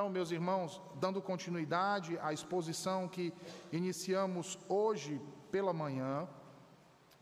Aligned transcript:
Então, 0.00 0.08
meus 0.08 0.30
irmãos, 0.30 0.80
dando 0.94 1.20
continuidade 1.20 2.18
à 2.22 2.32
exposição 2.32 3.06
que 3.06 3.34
iniciamos 3.70 4.58
hoje 4.66 5.20
pela 5.50 5.74
manhã, 5.74 6.26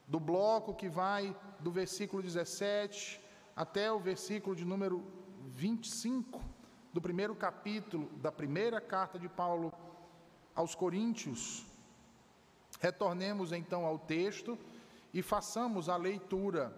do 0.06 0.20
bloco 0.20 0.72
que 0.72 0.88
vai 0.88 1.36
do 1.58 1.72
versículo 1.72 2.22
17 2.22 3.20
até 3.56 3.90
o 3.90 3.98
versículo 3.98 4.54
de 4.54 4.64
número 4.64 5.04
25 5.56 6.40
do 6.92 7.00
primeiro 7.00 7.34
capítulo 7.34 8.08
da 8.18 8.30
primeira 8.30 8.80
carta 8.80 9.18
de 9.18 9.28
Paulo 9.28 9.72
aos 10.54 10.76
Coríntios. 10.76 11.66
Retornemos 12.78 13.50
então 13.50 13.84
ao 13.84 13.98
texto 13.98 14.56
e 15.12 15.20
façamos 15.20 15.88
a 15.88 15.96
leitura 15.96 16.72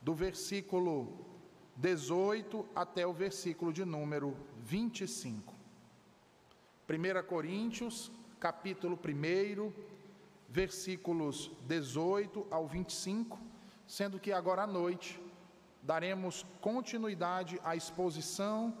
do 0.00 0.14
versículo 0.14 1.29
18 1.80 2.66
até 2.76 3.06
o 3.06 3.12
versículo 3.12 3.72
de 3.72 3.86
número 3.86 4.36
25. 4.58 5.54
1 6.86 7.26
Coríntios, 7.26 8.12
capítulo 8.38 8.98
1, 9.02 9.72
versículos 10.46 11.50
18 11.66 12.46
ao 12.50 12.68
25, 12.68 13.38
sendo 13.86 14.20
que 14.20 14.30
agora 14.30 14.64
à 14.64 14.66
noite 14.66 15.18
daremos 15.82 16.44
continuidade 16.60 17.58
à 17.64 17.74
exposição 17.74 18.76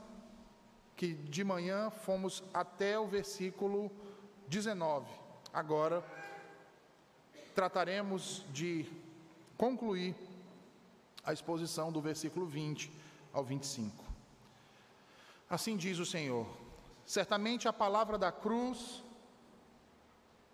que 0.94 1.14
de 1.14 1.42
manhã 1.42 1.88
fomos 1.88 2.44
até 2.52 2.98
o 2.98 3.06
versículo 3.06 3.90
19. 4.46 5.08
Agora 5.54 6.04
trataremos 7.54 8.44
de 8.52 8.84
concluir 9.56 10.14
a 11.24 11.32
exposição 11.32 11.92
do 11.92 12.00
versículo 12.00 12.46
20 12.46 12.90
ao 13.32 13.44
25. 13.44 14.04
Assim 15.48 15.76
diz 15.76 15.98
o 15.98 16.06
Senhor: 16.06 16.46
Certamente 17.04 17.68
a 17.68 17.72
palavra 17.72 18.16
da 18.16 18.30
cruz 18.30 19.02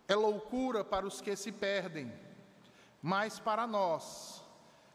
é 0.08 0.14
loucura 0.14 0.84
para 0.84 1.06
os 1.06 1.20
que 1.20 1.34
se 1.36 1.52
perdem, 1.52 2.12
mas 3.02 3.38
para 3.38 3.66
nós, 3.66 4.42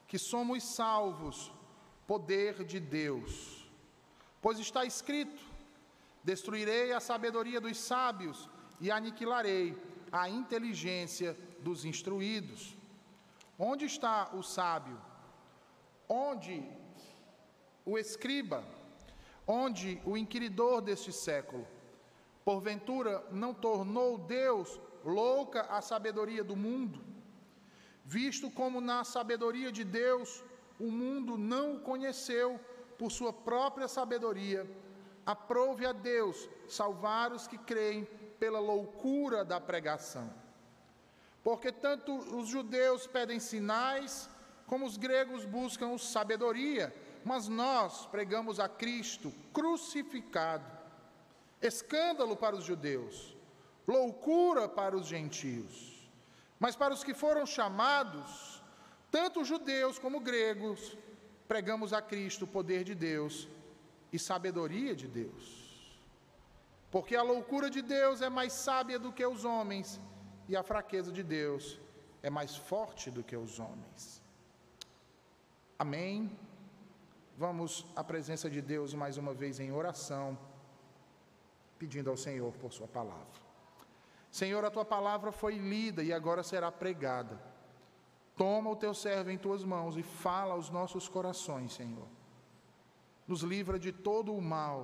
que 0.08 0.18
somos 0.18 0.64
salvos, 0.76 1.52
poder 2.08 2.64
de 2.64 2.80
Deus. 2.80 3.70
Pois 4.42 4.60
está 4.60 4.84
escrito: 4.86 5.42
Destruirei 6.24 6.94
a 6.94 7.00
sabedoria 7.00 7.62
dos 7.62 7.78
sábios 7.78 8.50
e 8.80 8.90
aniquilarei 8.92 9.78
a 10.12 10.28
inteligência 10.28 11.38
dos 11.60 11.86
instruídos. 11.86 12.76
Onde 13.58 13.86
está 13.86 14.32
o 14.34 14.42
sábio? 14.42 15.00
Onde 16.14 16.62
o 17.86 17.98
escriba? 17.98 18.66
Onde 19.48 20.02
o 20.06 20.18
inquiridor 20.18 20.82
deste 20.82 21.14
século? 21.14 21.66
Porventura 22.44 23.26
não 23.32 23.54
tornou 23.54 24.18
Deus 24.18 24.78
louca 25.06 25.62
a 25.62 25.82
sabedoria 25.82 26.44
do 26.44 26.54
mundo? 26.54 27.00
Visto 28.04 28.52
como 28.52 28.82
na 28.82 29.06
sabedoria 29.06 29.72
de 29.72 29.86
Deus 29.86 30.44
o 30.78 30.92
mundo 30.92 31.38
não 31.38 31.76
o 31.76 31.80
conheceu 31.80 32.60
por 32.98 33.10
sua 33.10 33.32
própria 33.32 33.88
sabedoria, 33.88 34.70
aprove 35.26 35.86
a 35.86 35.94
Deus 35.94 36.50
salvar 36.68 37.32
os 37.32 37.48
que 37.48 37.58
creem 37.58 38.04
pela 38.38 38.60
loucura 38.60 39.46
da 39.46 39.62
pregação. 39.62 40.30
Porque 41.42 41.72
tanto 41.72 42.14
os 42.38 42.50
judeus 42.50 43.08
pedem 43.08 43.40
sinais, 43.40 44.30
como 44.72 44.86
os 44.86 44.96
gregos 44.96 45.44
buscam 45.44 45.98
sabedoria, 45.98 46.96
mas 47.26 47.50
nós 47.50 48.06
pregamos 48.06 48.58
a 48.58 48.70
Cristo 48.70 49.34
crucificado. 49.52 50.64
Escândalo 51.62 52.38
para 52.38 52.56
os 52.56 52.64
judeus, 52.64 53.36
loucura 53.86 54.70
para 54.70 54.96
os 54.96 55.08
gentios. 55.08 56.10
Mas 56.58 56.74
para 56.74 56.94
os 56.94 57.04
que 57.04 57.14
foram 57.14 57.46
chamados, 57.46 58.64
tanto 59.12 59.44
judeus 59.44 60.00
como 60.00 60.22
gregos, 60.22 60.98
pregamos 61.50 61.92
a 61.92 62.02
Cristo 62.02 62.46
o 62.46 62.48
poder 62.48 62.86
de 62.86 62.96
Deus 62.96 63.50
e 64.14 64.18
sabedoria 64.18 64.96
de 64.96 65.06
Deus. 65.06 66.00
Porque 66.90 67.18
a 67.18 67.22
loucura 67.22 67.70
de 67.70 67.82
Deus 67.82 68.22
é 68.22 68.30
mais 68.30 68.54
sábia 68.54 68.98
do 68.98 69.12
que 69.12 69.26
os 69.26 69.44
homens, 69.44 70.00
e 70.48 70.56
a 70.56 70.64
fraqueza 70.64 71.12
de 71.12 71.24
Deus 71.24 71.78
é 72.24 72.30
mais 72.30 72.56
forte 72.56 73.12
do 73.12 73.22
que 73.22 73.36
os 73.36 73.60
homens. 73.60 74.21
Amém. 75.84 76.30
Vamos 77.36 77.88
à 77.96 78.04
presença 78.04 78.48
de 78.48 78.62
Deus 78.62 78.94
mais 78.94 79.18
uma 79.18 79.34
vez 79.34 79.60
em 79.60 79.72
oração, 79.72 80.38
pedindo 81.80 82.12
ao 82.12 82.16
Senhor 82.16 82.54
por 82.62 82.72
Sua 82.72 82.88
palavra. 82.88 83.40
Senhor, 84.30 84.64
a 84.64 84.70
tua 84.70 84.86
palavra 84.86 85.32
foi 85.32 85.56
lida 85.56 86.04
e 86.04 86.14
agora 86.14 86.44
será 86.44 86.72
pregada. 86.72 87.42
Toma 88.38 88.70
o 88.70 88.76
teu 88.76 88.94
servo 88.94 89.32
em 89.32 89.40
tuas 89.40 89.64
mãos 89.64 89.98
e 89.98 90.04
fala 90.04 90.54
aos 90.54 90.70
nossos 90.70 91.10
corações, 91.10 91.74
Senhor. 91.74 92.08
Nos 93.28 93.42
livra 93.42 93.80
de 93.80 93.92
todo 93.92 94.36
o 94.36 94.40
mal 94.40 94.78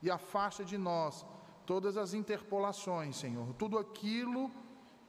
e 0.00 0.08
afasta 0.12 0.64
de 0.64 0.78
nós 0.78 1.26
todas 1.66 1.96
as 1.96 2.14
interpolações, 2.14 3.16
Senhor, 3.16 3.52
tudo 3.54 3.76
aquilo 3.76 4.48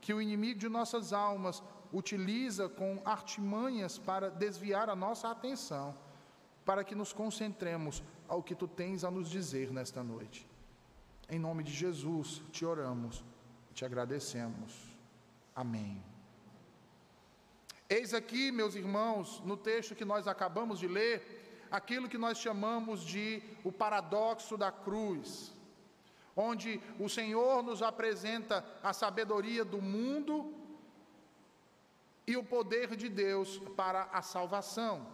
que 0.02 0.16
o 0.16 0.20
inimigo 0.20 0.60
de 0.60 0.68
nossas 0.68 1.14
almas 1.14 1.62
utiliza 1.92 2.70
com 2.70 3.02
artimanhas 3.04 3.98
para 3.98 4.30
desviar 4.30 4.90
a 4.90 4.96
nossa 4.96 5.30
atenção, 5.30 5.96
para 6.66 6.84
que 6.84 6.96
nos 6.96 7.12
concentremos 7.12 8.02
ao 8.28 8.42
que 8.42 8.56
tu 8.56 8.68
tens 8.68 9.04
a 9.04 9.12
nos 9.12 9.30
dizer 9.30 9.72
nesta 9.72 10.04
noite. 10.04 10.48
Em 11.30 11.40
nome 11.40 11.64
de 11.64 11.72
Jesus 11.72 12.42
te 12.52 12.66
oramos 12.66 13.24
e 13.70 13.74
te 13.74 13.86
agradecemos. 13.86 14.74
Amém. 15.56 16.02
Eis 17.90 18.14
aqui, 18.14 18.52
meus 18.52 18.76
irmãos, 18.76 19.42
no 19.44 19.58
texto 19.58 19.96
que 19.96 20.06
nós 20.06 20.28
acabamos 20.28 20.80
de 20.80 20.88
ler, 20.88 21.68
aquilo 21.70 22.08
que 22.08 22.18
nós 22.18 22.38
chamamos 22.38 23.02
de 23.02 23.42
o 23.64 23.72
paradoxo 23.72 24.56
da 24.58 24.72
cruz, 24.72 25.54
onde 26.36 26.82
o 27.00 27.10
Senhor 27.10 27.62
nos 27.62 27.82
apresenta 27.82 28.66
a 28.82 28.94
sabedoria 28.94 29.66
do 29.66 29.82
mundo 29.82 30.61
e 32.26 32.38
o 32.38 32.44
poder 32.44 32.96
de 32.96 33.10
Deus 33.10 33.60
para 33.76 34.04
a 34.12 34.22
salvação. 34.22 35.06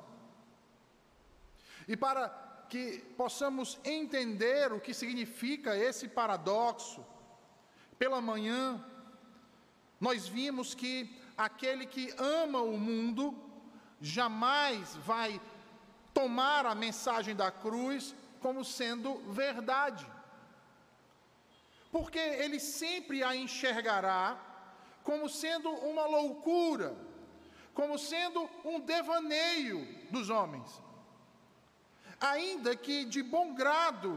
E 1.87 1.95
para 1.95 2.29
que 2.69 2.99
possamos 3.15 3.79
entender 3.83 4.73
o 4.73 4.79
que 4.79 4.93
significa 4.93 5.75
esse 5.75 6.07
paradoxo, 6.07 7.05
pela 7.97 8.21
manhã, 8.21 8.83
nós 9.99 10.27
vimos 10.27 10.75
que 10.75 11.09
aquele 11.37 11.85
que 11.85 12.13
ama 12.17 12.61
o 12.61 12.77
mundo 12.77 13.35
jamais 13.99 14.95
vai 14.97 15.41
tomar 16.13 16.65
a 16.65 16.75
mensagem 16.75 17.35
da 17.35 17.49
cruz 17.49 18.13
como 18.39 18.63
sendo 18.63 19.17
verdade. 19.31 20.05
Porque 21.91 22.19
ele 22.19 22.59
sempre 22.59 23.23
a 23.23 23.35
enxergará 23.35 24.39
como 25.07 25.27
sendo 25.41 25.69
uma 25.89 26.05
loucura, 26.05 26.89
como 27.73 27.97
sendo 27.97 28.39
um 28.71 28.79
devaneio 28.79 29.79
dos 30.11 30.29
homens. 30.29 30.69
Ainda 32.19 32.75
que 32.75 32.97
de 33.05 33.21
bom 33.35 33.47
grado 33.61 34.11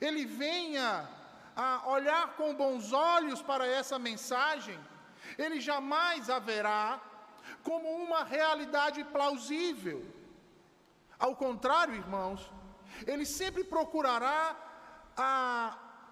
ele 0.00 0.24
venha 0.24 1.08
a 1.54 1.88
olhar 1.96 2.34
com 2.38 2.54
bons 2.54 2.92
olhos 2.92 3.40
para 3.50 3.66
essa 3.66 3.98
mensagem, 3.98 4.78
ele 5.38 5.60
jamais 5.60 6.28
haverá 6.28 7.00
como 7.62 7.88
uma 8.04 8.24
realidade 8.24 9.04
plausível 9.04 10.00
ao 11.22 11.36
contrário, 11.36 11.94
irmãos, 11.94 12.50
ele 13.06 13.24
sempre 13.24 13.62
procurará 13.62 14.56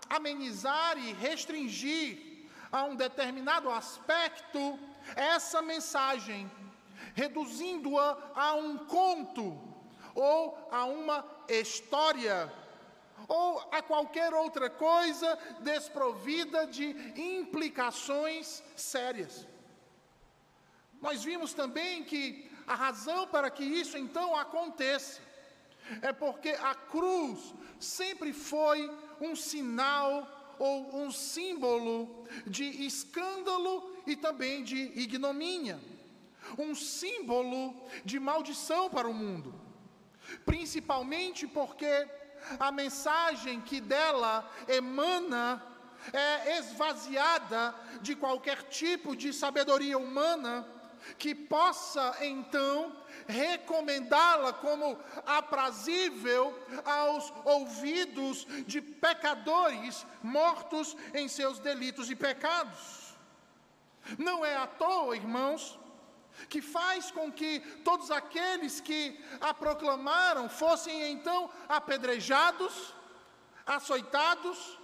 amenizar 0.08 0.96
e 0.98 1.12
restringir 1.12 2.29
a 2.70 2.84
um 2.84 2.94
determinado 2.94 3.70
aspecto 3.70 4.78
essa 5.16 5.60
mensagem, 5.60 6.50
reduzindo-a 7.14 8.32
a 8.34 8.54
um 8.54 8.78
conto 8.78 9.58
ou 10.14 10.68
a 10.70 10.84
uma 10.84 11.24
história 11.48 12.52
ou 13.28 13.60
a 13.70 13.82
qualquer 13.82 14.32
outra 14.32 14.70
coisa 14.70 15.38
desprovida 15.60 16.66
de 16.66 16.86
implicações 17.20 18.62
sérias. 18.76 19.46
Nós 21.00 21.22
vimos 21.22 21.54
também 21.54 22.04
que 22.04 22.50
a 22.66 22.74
razão 22.74 23.26
para 23.26 23.50
que 23.50 23.64
isso 23.64 23.96
então 23.96 24.36
aconteça 24.36 25.20
é 26.02 26.12
porque 26.12 26.50
a 26.50 26.74
cruz 26.74 27.54
sempre 27.78 28.32
foi 28.32 28.90
um 29.20 29.34
sinal 29.34 30.39
ou 30.60 30.94
um 30.94 31.10
símbolo 31.10 32.26
de 32.46 32.64
escândalo 32.84 33.90
e 34.06 34.14
também 34.14 34.62
de 34.62 34.76
ignomínia, 34.94 35.80
um 36.58 36.74
símbolo 36.74 37.74
de 38.04 38.20
maldição 38.20 38.90
para 38.90 39.08
o 39.08 39.14
mundo, 39.14 39.54
principalmente 40.44 41.46
porque 41.46 42.06
a 42.58 42.70
mensagem 42.70 43.62
que 43.62 43.80
dela 43.80 44.48
emana 44.68 45.66
é 46.12 46.58
esvaziada 46.58 47.74
de 48.02 48.14
qualquer 48.14 48.64
tipo 48.64 49.16
de 49.16 49.32
sabedoria 49.32 49.96
humana 49.96 50.68
que 51.18 51.34
possa 51.34 52.18
então 52.20 52.94
recomendá-la 53.30 54.52
como 54.52 54.98
aprazível 55.24 56.54
aos 56.84 57.32
ouvidos 57.44 58.46
de 58.66 58.80
pecadores 58.80 60.06
mortos 60.22 60.96
em 61.14 61.28
seus 61.28 61.58
delitos 61.58 62.10
e 62.10 62.16
pecados. 62.16 63.16
Não 64.18 64.44
é 64.44 64.56
à 64.56 64.66
toa, 64.66 65.16
irmãos, 65.16 65.78
que 66.48 66.60
faz 66.60 67.10
com 67.10 67.30
que 67.30 67.60
todos 67.84 68.10
aqueles 68.10 68.80
que 68.80 69.18
a 69.40 69.52
proclamaram 69.52 70.48
fossem 70.48 71.12
então 71.12 71.50
apedrejados, 71.68 72.94
açoitados, 73.66 74.78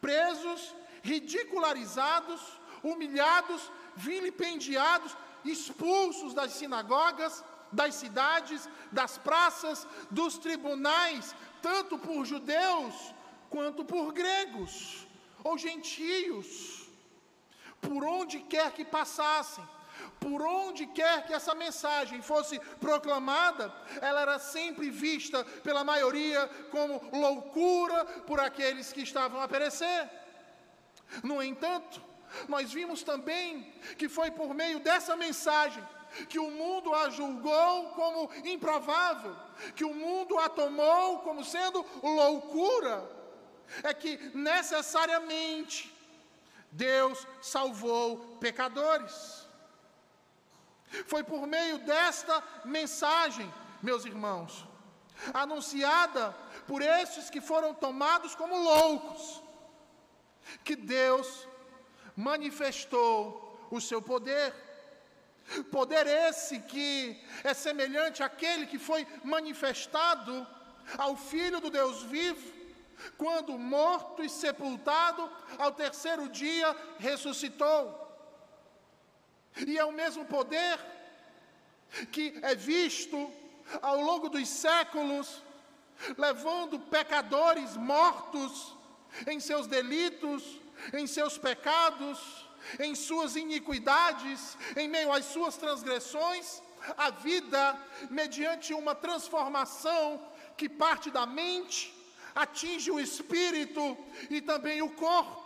presos, 0.00 0.74
ridicularizados, 1.02 2.40
humilhados, 2.82 3.70
vilipendiados, 3.94 5.16
expulsos 5.44 6.34
das 6.34 6.52
sinagogas, 6.52 7.44
das 7.72 7.94
cidades, 7.94 8.68
das 8.90 9.18
praças, 9.18 9.86
dos 10.10 10.38
tribunais, 10.38 11.34
tanto 11.60 11.98
por 11.98 12.24
judeus 12.24 13.14
quanto 13.48 13.84
por 13.84 14.12
gregos 14.12 15.06
ou 15.44 15.58
gentios, 15.58 16.86
por 17.80 18.04
onde 18.04 18.40
quer 18.40 18.72
que 18.72 18.84
passassem. 18.84 19.66
Por 20.18 20.40
onde 20.42 20.86
quer 20.86 21.26
que 21.26 21.34
essa 21.34 21.54
mensagem 21.54 22.22
fosse 22.22 22.58
proclamada, 22.80 23.72
ela 24.00 24.22
era 24.22 24.38
sempre 24.38 24.88
vista 24.88 25.44
pela 25.62 25.84
maioria 25.84 26.48
como 26.70 27.00
loucura 27.12 28.04
por 28.26 28.40
aqueles 28.40 28.92
que 28.92 29.02
estavam 29.02 29.40
a 29.40 29.48
perecer. 29.48 30.08
No 31.22 31.42
entanto, 31.42 32.02
nós 32.48 32.72
vimos 32.72 33.02
também 33.02 33.72
que 33.98 34.08
foi 34.08 34.30
por 34.30 34.54
meio 34.54 34.80
dessa 34.80 35.14
mensagem 35.16 35.86
que 36.28 36.38
o 36.38 36.50
mundo 36.50 36.94
a 36.94 37.10
julgou 37.10 37.90
como 37.90 38.30
improvável, 38.44 39.34
que 39.74 39.84
o 39.84 39.94
mundo 39.94 40.38
a 40.38 40.48
tomou 40.48 41.20
como 41.20 41.44
sendo 41.44 41.84
loucura, 42.02 43.08
é 43.82 43.94
que 43.94 44.16
necessariamente 44.34 45.92
Deus 46.70 47.26
salvou 47.40 48.36
pecadores. 48.40 49.46
Foi 51.06 51.22
por 51.24 51.46
meio 51.46 51.78
desta 51.78 52.42
mensagem, 52.64 53.52
meus 53.82 54.04
irmãos, 54.04 54.66
anunciada 55.32 56.36
por 56.66 56.82
estes 56.82 57.30
que 57.30 57.40
foram 57.40 57.74
tomados 57.74 58.34
como 58.34 58.56
loucos, 58.56 59.42
que 60.64 60.76
Deus 60.76 61.48
manifestou 62.16 63.66
o 63.70 63.80
seu 63.80 64.02
poder. 64.02 64.54
Poder 65.70 66.06
esse 66.06 66.60
que 66.60 67.20
é 67.44 67.52
semelhante 67.52 68.22
àquele 68.22 68.66
que 68.66 68.78
foi 68.78 69.06
manifestado 69.24 70.46
ao 70.96 71.16
Filho 71.16 71.60
do 71.60 71.70
Deus 71.70 72.02
vivo, 72.02 72.52
quando 73.18 73.58
morto 73.58 74.22
e 74.22 74.28
sepultado, 74.28 75.30
ao 75.58 75.72
terceiro 75.72 76.28
dia 76.28 76.76
ressuscitou. 76.98 78.00
E 79.66 79.78
é 79.78 79.84
o 79.84 79.92
mesmo 79.92 80.24
poder 80.24 80.78
que 82.10 82.38
é 82.42 82.54
visto 82.54 83.30
ao 83.80 84.00
longo 84.00 84.28
dos 84.28 84.48
séculos, 84.48 85.42
levando 86.16 86.78
pecadores 86.78 87.76
mortos 87.76 88.74
em 89.26 89.38
seus 89.40 89.66
delitos, 89.66 90.42
em 90.92 91.06
seus 91.06 91.36
pecados, 91.38 92.18
em 92.78 92.94
suas 92.94 93.36
iniquidades, 93.36 94.56
em 94.76 94.88
meio 94.88 95.12
às 95.12 95.26
suas 95.26 95.56
transgressões, 95.56 96.62
a 96.96 97.10
vida 97.10 97.78
mediante 98.10 98.74
uma 98.74 98.94
transformação 98.94 100.20
que 100.56 100.68
parte 100.68 101.10
da 101.10 101.26
mente, 101.26 101.94
atinge 102.34 102.90
o 102.90 103.00
espírito 103.00 103.96
e 104.30 104.40
também 104.40 104.82
o 104.82 104.90
corpo. 104.90 105.40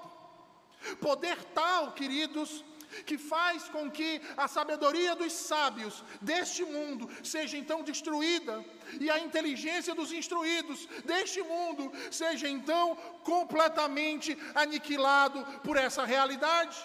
Poder 1.01 1.37
tal, 1.55 1.93
queridos, 1.93 2.65
que 3.05 3.19
faz 3.19 3.65
com 3.65 3.91
que 3.91 4.21
a 4.37 4.47
sabedoria 4.49 5.15
dos 5.15 5.33
sábios 5.33 6.05
deste 6.21 6.65
mundo 6.65 7.11
seja 7.23 7.57
então 7.57 7.83
destruída 7.83 8.65
e 9.01 9.11
a 9.11 9.19
inteligência 9.19 9.95
dos 9.95 10.13
instruídos 10.13 10.87
deste 11.05 11.43
mundo 11.43 11.93
seja 12.11 12.49
então 12.49 12.97
completamente 13.25 14.39
aniquilado 14.55 15.45
por 15.63 15.77
essa 15.77 16.05
realidade, 16.05 16.77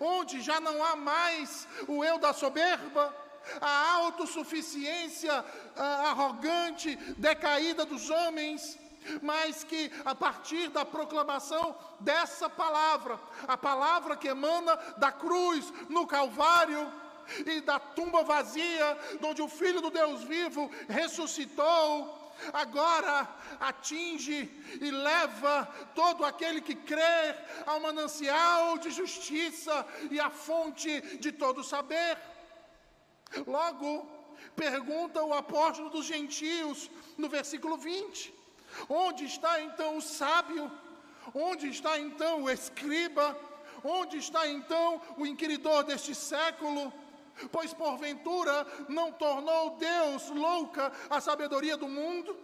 onde 0.00 0.40
já 0.40 0.60
não 0.60 0.84
há 0.84 0.96
mais 0.96 1.66
o 1.88 2.04
eu 2.04 2.18
da 2.18 2.32
soberba, 2.32 3.14
a 3.60 3.92
autossuficiência 3.94 5.44
a 5.76 6.10
arrogante, 6.10 6.96
decaída 7.16 7.84
dos 7.84 8.10
homens, 8.10 8.78
mas 9.22 9.64
que 9.64 9.90
a 10.04 10.14
partir 10.14 10.68
da 10.68 10.84
proclamação 10.84 11.74
dessa 12.00 12.48
palavra, 12.48 13.18
a 13.48 13.56
palavra 13.56 14.16
que 14.16 14.28
emana 14.28 14.76
da 14.98 15.10
cruz 15.10 15.72
no 15.88 16.06
Calvário 16.06 16.92
e 17.46 17.60
da 17.60 17.78
tumba 17.78 18.22
vazia, 18.22 18.98
onde 19.22 19.40
o 19.40 19.48
Filho 19.48 19.80
do 19.80 19.90
Deus 19.90 20.22
vivo 20.24 20.70
ressuscitou, 20.88 22.19
agora 22.52 23.28
atinge 23.58 24.50
e 24.80 24.90
leva 24.90 25.68
todo 25.94 26.24
aquele 26.24 26.60
que 26.60 26.74
crê 26.74 27.34
ao 27.66 27.80
manancial 27.80 28.78
de 28.78 28.90
justiça 28.90 29.86
e 30.10 30.18
à 30.18 30.30
fonte 30.30 31.00
de 31.18 31.32
todo 31.32 31.62
saber. 31.64 32.18
Logo, 33.46 34.08
pergunta 34.56 35.22
o 35.22 35.34
apóstolo 35.34 35.90
dos 35.90 36.06
gentios 36.06 36.90
no 37.16 37.28
versículo 37.28 37.76
20: 37.76 38.34
Onde 38.88 39.24
está 39.24 39.60
então 39.62 39.96
o 39.96 40.02
sábio? 40.02 40.70
Onde 41.34 41.68
está 41.68 41.98
então 41.98 42.44
o 42.44 42.50
escriba? 42.50 43.38
Onde 43.84 44.18
está 44.18 44.48
então 44.48 45.00
o 45.16 45.26
inquiridor 45.26 45.84
deste 45.84 46.14
século? 46.14 46.92
Pois 47.50 47.72
porventura 47.72 48.66
não 48.88 49.12
tornou 49.12 49.76
Deus 49.76 50.28
louca 50.30 50.92
a 51.08 51.20
sabedoria 51.20 51.76
do 51.76 51.88
mundo? 51.88 52.36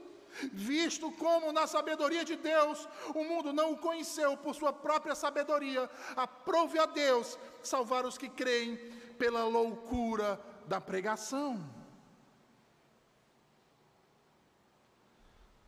Visto 0.52 1.10
como 1.12 1.52
na 1.52 1.66
sabedoria 1.66 2.24
de 2.24 2.36
Deus 2.36 2.86
o 3.14 3.24
mundo 3.24 3.52
não 3.52 3.72
o 3.72 3.78
conheceu 3.78 4.36
por 4.36 4.54
sua 4.54 4.72
própria 4.72 5.14
sabedoria, 5.14 5.88
aprove 6.14 6.78
a 6.78 6.86
Deus 6.86 7.38
salvar 7.62 8.04
os 8.04 8.18
que 8.18 8.28
creem 8.28 8.76
pela 9.18 9.44
loucura 9.44 10.40
da 10.66 10.80
pregação. 10.80 11.64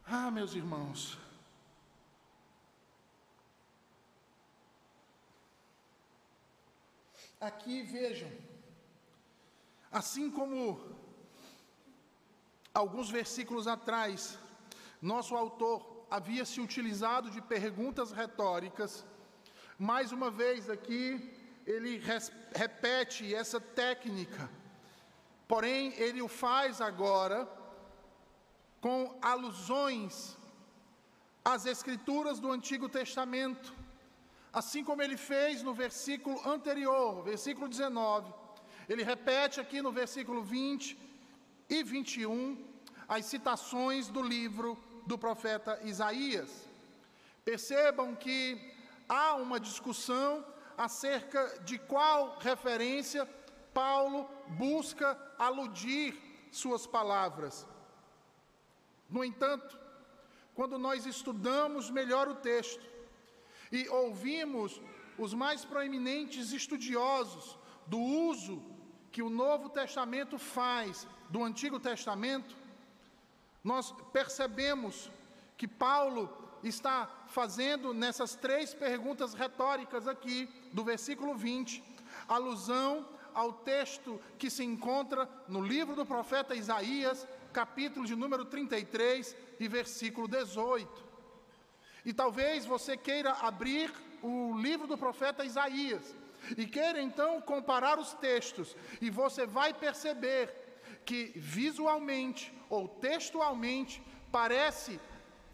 Ah, 0.06 0.30
meus 0.30 0.54
irmãos, 0.54 1.18
aqui 7.40 7.82
vejam, 7.82 8.30
assim 9.90 10.30
como 10.30 10.80
alguns 12.74 13.10
versículos 13.10 13.66
atrás, 13.66 14.38
nosso 15.00 15.34
autor 15.34 16.06
havia 16.10 16.44
se 16.44 16.60
utilizado 16.60 17.30
de 17.30 17.40
perguntas 17.40 18.12
retóricas, 18.12 19.04
mais 19.78 20.12
uma 20.12 20.30
vez 20.30 20.68
aqui 20.68 21.34
ele 21.66 22.00
repete 22.54 23.34
essa 23.34 23.60
técnica, 23.60 24.50
porém 25.46 25.92
ele 25.94 26.22
o 26.22 26.28
faz 26.28 26.80
agora 26.80 27.48
com 28.80 29.18
alusões 29.20 30.36
às 31.44 31.66
Escrituras 31.66 32.38
do 32.38 32.50
Antigo 32.50 32.88
Testamento, 32.88 33.74
assim 34.52 34.82
como 34.82 35.02
ele 35.02 35.16
fez 35.16 35.62
no 35.62 35.74
versículo 35.74 36.40
anterior, 36.48 37.22
versículo 37.22 37.68
19. 37.68 38.32
Ele 38.88 39.02
repete 39.02 39.60
aqui 39.60 39.82
no 39.82 39.92
versículo 39.92 40.42
20 40.42 40.98
e 41.68 41.82
21 41.82 42.66
as 43.06 43.26
citações 43.26 44.08
do 44.08 44.22
livro 44.22 44.78
do 45.06 45.18
profeta 45.18 45.78
Isaías. 45.84 46.50
Percebam 47.44 48.14
que 48.14 48.58
há 49.08 49.34
uma 49.34 49.60
discussão 49.60 50.44
acerca 50.76 51.60
de 51.64 51.78
qual 51.78 52.38
referência 52.38 53.28
Paulo 53.74 54.28
busca 54.48 55.18
aludir 55.38 56.16
suas 56.50 56.86
palavras. 56.86 57.66
No 59.08 59.22
entanto, 59.22 59.78
quando 60.54 60.78
nós 60.78 61.04
estudamos 61.04 61.90
melhor 61.90 62.26
o 62.28 62.36
texto 62.36 62.84
e 63.70 63.86
ouvimos 63.88 64.80
os 65.18 65.34
mais 65.34 65.64
proeminentes 65.64 66.52
estudiosos 66.52 67.58
do 67.86 67.98
uso 67.98 68.77
que 69.18 69.22
o 69.22 69.28
Novo 69.28 69.68
Testamento 69.68 70.38
faz 70.38 71.04
do 71.28 71.42
Antigo 71.42 71.80
Testamento, 71.80 72.54
nós 73.64 73.92
percebemos 74.12 75.10
que 75.56 75.66
Paulo 75.66 76.32
está 76.62 77.10
fazendo 77.26 77.92
nessas 77.92 78.36
três 78.36 78.72
perguntas 78.72 79.34
retóricas 79.34 80.06
aqui, 80.06 80.48
do 80.72 80.84
versículo 80.84 81.34
20, 81.34 81.82
alusão 82.28 83.08
ao 83.34 83.52
texto 83.52 84.20
que 84.38 84.48
se 84.48 84.62
encontra 84.62 85.28
no 85.48 85.62
livro 85.62 85.96
do 85.96 86.06
profeta 86.06 86.54
Isaías, 86.54 87.26
capítulo 87.52 88.06
de 88.06 88.14
número 88.14 88.44
33 88.44 89.34
e 89.58 89.66
versículo 89.66 90.28
18. 90.28 91.04
E 92.04 92.12
talvez 92.12 92.64
você 92.64 92.96
queira 92.96 93.32
abrir 93.32 93.92
o 94.22 94.56
livro 94.56 94.86
do 94.86 94.96
profeta 94.96 95.44
Isaías 95.44 96.14
e 96.56 96.66
queira 96.66 97.00
então 97.00 97.40
comparar 97.40 97.98
os 97.98 98.14
textos, 98.14 98.76
e 99.00 99.10
você 99.10 99.46
vai 99.46 99.72
perceber 99.74 100.54
que 101.04 101.32
visualmente 101.36 102.52
ou 102.68 102.86
textualmente 102.88 104.02
parece 104.30 105.00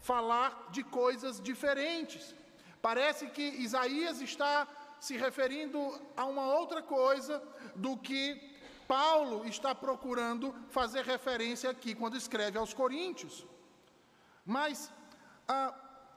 falar 0.00 0.68
de 0.70 0.82
coisas 0.82 1.40
diferentes. 1.40 2.34
Parece 2.82 3.28
que 3.28 3.42
Isaías 3.42 4.20
está 4.20 4.68
se 5.00 5.16
referindo 5.16 5.78
a 6.16 6.24
uma 6.24 6.46
outra 6.54 6.82
coisa 6.82 7.42
do 7.74 7.96
que 7.96 8.54
Paulo 8.86 9.46
está 9.46 9.74
procurando 9.74 10.54
fazer 10.70 11.04
referência 11.04 11.70
aqui 11.70 11.94
quando 11.94 12.16
escreve 12.16 12.58
aos 12.58 12.74
Coríntios. 12.74 13.46
Mas 14.44 14.90
a, 15.48 15.74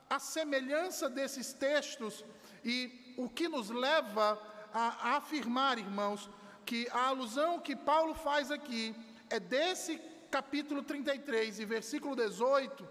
a 0.10 0.19
semelhança 0.19 1.10
desses 1.10 1.53
textos 1.53 2.25
e 2.63 3.13
o 3.17 3.29
que 3.29 3.48
nos 3.48 3.69
leva 3.69 4.39
a, 4.74 5.15
afirmar, 5.17 5.77
irmãos, 5.77 6.29
que 6.65 6.88
a 6.91 7.07
alusão 7.07 7.59
que 7.59 7.75
Paulo 7.75 8.13
faz 8.13 8.51
aqui 8.51 8.95
é 9.29 9.39
desse 9.39 9.97
capítulo 10.29 10.83
33 10.83 11.59
e 11.59 11.65
versículo 11.65 12.15
18, 12.15 12.88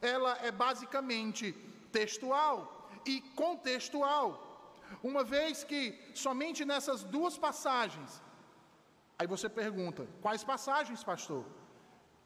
ela 0.00 0.36
é 0.42 0.50
basicamente 0.50 1.52
textual 1.92 2.90
e 3.06 3.20
contextual. 3.42 4.28
Uma 5.02 5.22
vez 5.22 5.62
que 5.62 5.98
somente 6.14 6.64
nessas 6.64 7.02
duas 7.04 7.38
passagens, 7.38 8.20
aí 9.18 9.26
você 9.26 9.48
pergunta, 9.48 10.08
quais 10.20 10.42
passagens, 10.42 11.04
pastor? 11.04 11.44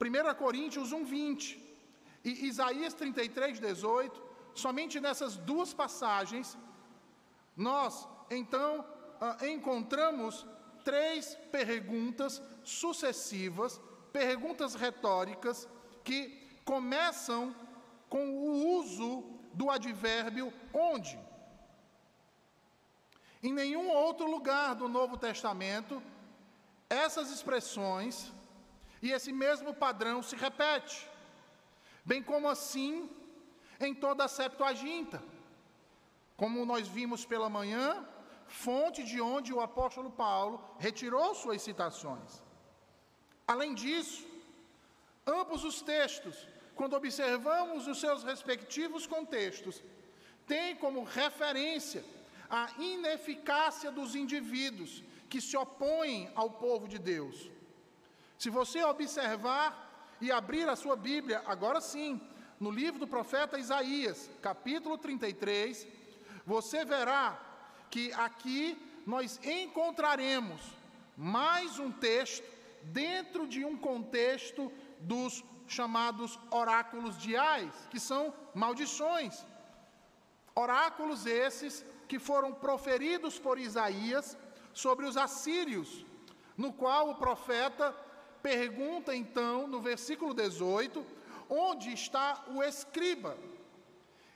1 0.01 0.35
Coríntios 0.35 0.93
1, 0.93 1.05
20 1.05 1.65
e 2.25 2.47
Isaías 2.47 2.95
33, 2.95 3.61
18, 3.61 4.23
somente 4.55 4.99
nessas 5.01 5.37
duas 5.37 5.75
passagens, 5.75 6.57
nós 7.57 8.09
então 8.31 8.85
ah, 9.21 9.37
encontramos 9.47 10.47
três 10.85 11.35
perguntas 11.51 12.43
sucessivas, 12.63 13.81
perguntas 14.13 14.75
retóricas, 14.75 15.69
que 16.03 16.45
começam 16.65 17.55
com 18.09 18.25
o 18.31 18.79
uso 18.79 19.25
do 19.53 19.71
advérbio 19.71 20.53
onde. 20.73 21.19
Em 23.43 23.53
nenhum 23.53 23.89
outro 23.89 24.31
lugar 24.31 24.75
do 24.75 24.89
Novo 24.89 25.17
Testamento, 25.17 26.03
essas 26.89 27.31
expressões 27.31 28.33
e 29.03 29.11
esse 29.11 29.33
mesmo 29.33 29.75
padrão 29.75 30.23
se 30.23 30.37
repete, 30.37 31.07
bem 32.05 32.23
como 32.23 32.49
assim 32.49 33.11
em 33.81 33.95
toda 33.95 34.25
a 34.25 34.29
Septuaginta. 34.29 35.23
Como 36.37 36.65
nós 36.65 36.89
vimos 36.89 37.25
pela 37.25 37.49
manhã, 37.49 38.07
fonte 38.47 39.03
de 39.03 39.21
onde 39.21 39.53
o 39.53 39.61
apóstolo 39.61 40.11
Paulo 40.11 40.63
retirou 40.79 41.35
suas 41.35 41.63
citações. 41.63 42.43
Além 43.47 43.75
disso, 43.75 44.27
ambos 45.27 45.65
os 45.65 45.83
textos, 45.83 46.49
quando 46.75 46.95
observamos 46.95 47.87
os 47.87 48.01
seus 48.01 48.23
respectivos 48.23 49.07
contextos, 49.07 49.83
têm 50.47 50.77
como 50.77 51.05
referência 51.05 52.05
a 52.49 52.71
ineficácia 52.79 53.91
dos 53.91 54.15
indivíduos 54.15 55.03
que 55.29 55.41
se 55.41 55.57
opõem 55.57 56.31
ao 56.35 56.51
povo 56.51 56.87
de 56.87 56.99
Deus. 56.99 57.51
Se 58.39 58.51
você 58.51 58.83
observar 58.85 60.17
e 60.21 60.31
abrir 60.31 60.69
a 60.69 60.77
sua 60.77 60.97
Bíblia, 60.97 61.43
agora 61.47 61.81
sim, 61.81 62.21
no 62.61 62.71
livro 62.71 63.01
do 63.01 63.07
profeta 63.07 63.59
Isaías, 63.59 64.31
capítulo 64.41 64.97
33, 64.97 65.87
você 66.47 66.85
verá 66.85 67.41
que 67.95 68.13
aqui 68.15 68.77
nós 69.07 69.39
encontraremos 69.45 70.61
mais 71.17 71.79
um 71.79 71.93
texto 71.93 72.45
dentro 72.83 73.47
de 73.47 73.65
um 73.65 73.77
contexto 73.77 74.73
dos 74.99 75.45
chamados 75.69 76.37
oráculos 76.51 77.17
diais, 77.17 77.73
que 77.93 78.01
são 78.01 78.35
maldições. 78.53 79.47
Oráculos 80.57 81.25
esses 81.25 81.85
que 82.09 82.19
foram 82.19 82.53
proferidos 82.53 83.39
por 83.39 83.61
Isaías 83.61 84.37
sobre 84.73 85.07
os 85.07 85.17
assírios, 85.17 86.05
no 86.57 86.73
qual 86.73 87.11
o 87.11 87.15
profeta 87.15 87.93
pergunta 88.43 89.15
então, 89.15 89.69
no 89.69 89.81
versículo 89.81 90.35
18, 90.35 91.07
onde 91.49 91.93
está 91.93 92.45
o 92.49 92.61
escriba? 92.61 93.39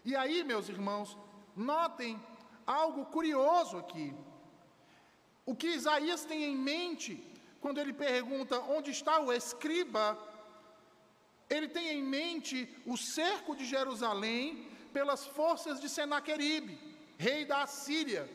E 0.05 0.15
aí, 0.15 0.45
meus 0.45 0.69
irmãos, 0.69 1.19
notem 1.57 2.23
algo 2.69 3.07
curioso 3.07 3.79
aqui. 3.79 4.15
O 5.47 5.55
que 5.57 5.69
Isaías 5.69 6.25
tem 6.27 6.45
em 6.45 6.57
mente 6.57 7.13
quando 7.63 7.81
ele 7.81 7.93
pergunta 7.93 8.61
onde 8.61 8.91
está 8.91 9.19
o 9.19 9.33
escriba, 9.33 10.17
ele 11.49 11.69
tem 11.69 11.89
em 11.99 12.03
mente 12.03 12.57
o 12.85 12.97
cerco 12.97 13.57
de 13.57 13.65
Jerusalém 13.65 14.69
pelas 14.93 15.27
forças 15.27 15.81
de 15.81 15.89
Senaqueribe, 15.89 16.79
rei 17.17 17.47
da 17.47 17.63
Assíria. 17.63 18.29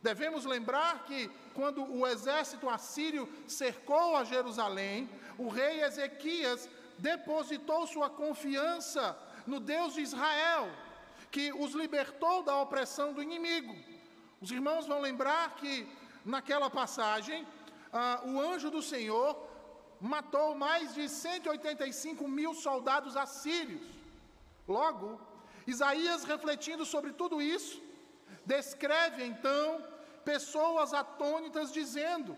Devemos 0.00 0.44
lembrar 0.44 1.04
que 1.04 1.28
quando 1.52 1.82
o 1.82 2.06
exército 2.06 2.68
assírio 2.68 3.28
cercou 3.48 4.14
a 4.16 4.22
Jerusalém, 4.22 5.10
o 5.36 5.48
rei 5.48 5.82
Ezequias 5.82 6.68
depositou 6.98 7.84
sua 7.86 8.08
confiança 8.08 9.18
no 9.44 9.58
Deus 9.58 9.94
de 9.94 10.02
Israel 10.02 10.70
que 11.30 11.52
os 11.52 11.72
libertou 11.72 12.42
da 12.42 12.56
opressão 12.60 13.12
do 13.12 13.22
inimigo. 13.22 13.74
Os 14.40 14.50
irmãos 14.50 14.86
vão 14.86 15.00
lembrar 15.00 15.56
que 15.56 15.86
naquela 16.24 16.70
passagem, 16.70 17.46
ah, 17.92 18.22
o 18.24 18.40
anjo 18.40 18.70
do 18.70 18.82
Senhor 18.82 19.36
matou 20.00 20.54
mais 20.54 20.94
de 20.94 21.08
185 21.08 22.26
mil 22.28 22.54
soldados 22.54 23.16
assírios. 23.16 23.82
Logo, 24.66 25.20
Isaías, 25.66 26.24
refletindo 26.24 26.84
sobre 26.84 27.12
tudo 27.12 27.42
isso, 27.42 27.82
descreve 28.44 29.24
então 29.24 29.84
pessoas 30.24 30.94
atônitas, 30.94 31.72
dizendo: 31.72 32.36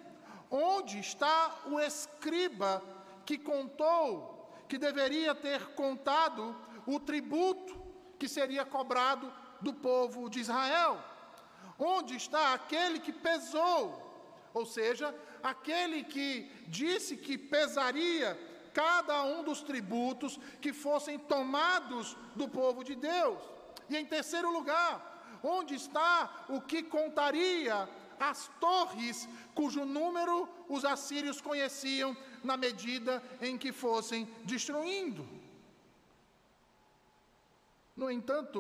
Onde 0.51 0.99
está 0.99 1.55
o 1.67 1.79
escriba 1.79 2.83
que 3.27 3.37
contou, 3.37 4.49
que 4.69 4.79
deveria 4.79 5.35
ter 5.35 5.75
contado 5.75 6.57
o 6.87 6.99
tributo 6.99 7.90
que 8.21 8.29
seria 8.29 8.65
cobrado 8.77 9.33
do 9.67 9.73
povo 9.73 10.29
de 10.29 10.39
Israel. 10.45 11.03
Onde 11.79 12.15
está 12.23 12.53
aquele 12.53 13.01
que 13.01 13.13
pesou? 13.29 13.83
Ou 14.53 14.67
seja, 14.67 15.15
aquele 15.43 16.05
que 16.05 16.29
disse 16.67 17.17
que 17.17 17.39
pesaria 17.39 18.29
cada 18.75 19.23
um 19.25 19.43
dos 19.43 19.63
tributos 19.63 20.39
que 20.61 20.73
fossem 20.73 21.19
tomados 21.19 22.15
do 22.37 22.47
povo 22.47 22.85
de 22.85 22.95
Deus. 22.95 23.41
E 23.89 23.97
em 23.97 24.05
terceiro 24.05 24.53
lugar, 24.53 24.95
onde 25.43 25.75
está 25.75 26.45
o 26.49 26.61
que 26.61 26.83
contaria 26.83 27.89
as 28.21 28.51
torres 28.61 29.27
cujo 29.55 29.87
número 29.87 30.47
os 30.69 30.85
assírios 30.85 31.41
conheciam 31.41 32.15
na 32.45 32.57
medida 32.57 33.23
em 33.41 33.57
que 33.57 33.73
fossem 33.73 34.29
destruindo? 34.45 35.40
No 38.01 38.11
entanto, 38.11 38.59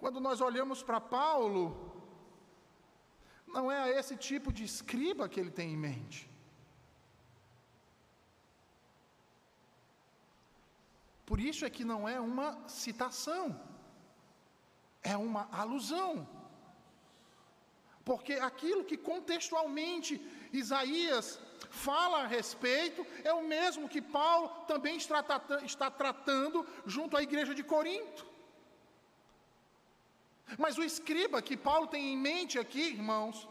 quando 0.00 0.18
nós 0.26 0.38
olhamos 0.46 0.82
para 0.88 1.00
Paulo, 1.00 1.60
não 3.54 3.72
é 3.72 3.78
esse 3.98 4.14
tipo 4.28 4.48
de 4.56 4.62
escriba 4.70 5.28
que 5.30 5.40
ele 5.40 5.52
tem 5.58 5.68
em 5.72 5.80
mente. 5.88 6.18
Por 11.24 11.38
isso 11.40 11.64
é 11.64 11.70
que 11.76 11.84
não 11.92 12.00
é 12.06 12.18
uma 12.20 12.48
citação, 12.68 13.44
é 15.02 15.16
uma 15.16 15.44
alusão. 15.62 16.28
Porque 18.04 18.34
aquilo 18.50 18.84
que 18.84 18.98
contextualmente 18.98 20.12
Isaías 20.52 21.40
fala 21.70 22.18
a 22.24 22.26
respeito 22.26 23.06
é 23.24 23.32
o 23.32 23.46
mesmo 23.54 23.88
que 23.88 24.02
Paulo 24.02 24.48
também 24.72 24.98
está 24.98 25.90
tratando 26.02 26.66
junto 26.84 27.16
à 27.16 27.22
igreja 27.22 27.54
de 27.54 27.64
Corinto. 27.74 28.31
Mas 30.58 30.76
o 30.78 30.84
escriba 30.84 31.40
que 31.42 31.56
Paulo 31.56 31.86
tem 31.86 32.12
em 32.12 32.16
mente 32.16 32.58
aqui, 32.58 32.82
irmãos, 32.98 33.48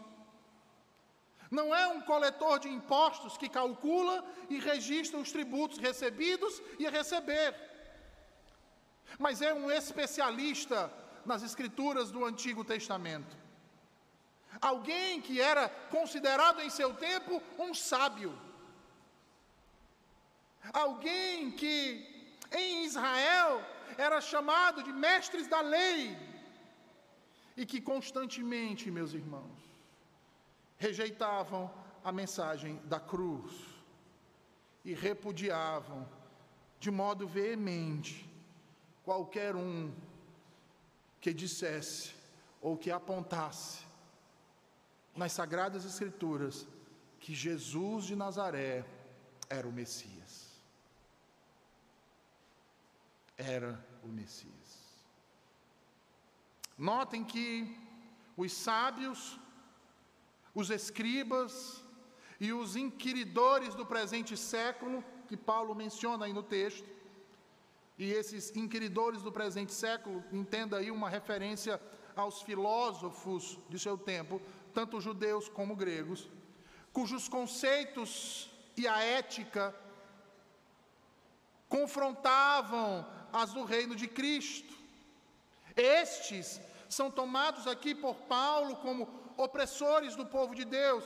não 1.50 1.74
é 1.74 1.86
um 1.86 2.00
coletor 2.00 2.58
de 2.58 2.68
impostos 2.68 3.36
que 3.36 3.48
calcula 3.48 4.24
e 4.48 4.58
registra 4.58 5.18
os 5.18 5.30
tributos 5.30 5.78
recebidos 5.78 6.62
e 6.78 6.86
a 6.86 6.90
receber. 6.90 7.54
mas 9.18 9.42
é 9.42 9.52
um 9.52 9.70
especialista 9.70 10.90
nas 11.30 11.42
escrituras 11.42 12.10
do 12.10 12.24
Antigo 12.24 12.64
Testamento. 12.64 13.36
Alguém 14.60 15.20
que 15.20 15.40
era 15.40 15.68
considerado 15.90 16.60
em 16.62 16.70
seu 16.70 16.94
tempo 16.94 17.42
um 17.58 17.74
sábio. 17.74 18.32
Alguém 20.72 21.50
que 21.50 21.76
em 22.50 22.84
Israel 22.84 23.62
era 23.98 24.20
chamado 24.20 24.82
de 24.82 24.92
mestres 24.92 25.46
da 25.46 25.60
lei. 25.60 26.16
E 27.56 27.66
que 27.66 27.80
constantemente, 27.80 28.90
meus 28.90 29.12
irmãos, 29.12 29.60
rejeitavam 30.76 31.70
a 32.02 32.10
mensagem 32.10 32.80
da 32.84 32.98
cruz 32.98 33.52
e 34.84 34.94
repudiavam 34.94 36.08
de 36.80 36.90
modo 36.90 37.26
veemente 37.26 38.28
qualquer 39.04 39.54
um 39.54 39.92
que 41.20 41.32
dissesse 41.32 42.14
ou 42.60 42.76
que 42.76 42.90
apontasse 42.90 43.84
nas 45.14 45.32
Sagradas 45.32 45.84
Escrituras 45.84 46.66
que 47.20 47.34
Jesus 47.34 48.06
de 48.06 48.16
Nazaré 48.16 48.84
era 49.48 49.68
o 49.68 49.72
Messias. 49.72 50.50
Era 53.36 53.84
o 54.02 54.08
Messias. 54.08 54.61
Notem 56.82 57.22
que 57.22 57.78
os 58.36 58.52
sábios, 58.52 59.38
os 60.52 60.68
escribas 60.68 61.80
e 62.40 62.52
os 62.52 62.74
inquiridores 62.74 63.72
do 63.76 63.86
presente 63.86 64.36
século, 64.36 65.04
que 65.28 65.36
Paulo 65.36 65.76
menciona 65.76 66.24
aí 66.24 66.32
no 66.32 66.42
texto, 66.42 66.88
e 67.96 68.10
esses 68.10 68.50
inquiridores 68.56 69.22
do 69.22 69.30
presente 69.30 69.72
século, 69.72 70.24
entenda 70.32 70.78
aí 70.78 70.90
uma 70.90 71.08
referência 71.08 71.80
aos 72.16 72.42
filósofos 72.42 73.60
de 73.68 73.78
seu 73.78 73.96
tempo, 73.96 74.42
tanto 74.74 75.00
judeus 75.00 75.48
como 75.48 75.76
gregos, 75.76 76.28
cujos 76.92 77.28
conceitos 77.28 78.50
e 78.76 78.88
a 78.88 78.98
ética 78.98 79.72
confrontavam 81.68 83.06
as 83.32 83.52
do 83.52 83.62
reino 83.62 83.94
de 83.94 84.08
Cristo. 84.08 84.74
Estes 85.76 86.60
são 86.92 87.10
tomados 87.10 87.66
aqui 87.66 87.94
por 87.94 88.14
Paulo 88.34 88.76
como 88.76 89.08
opressores 89.36 90.14
do 90.14 90.26
povo 90.26 90.54
de 90.54 90.64
Deus, 90.64 91.04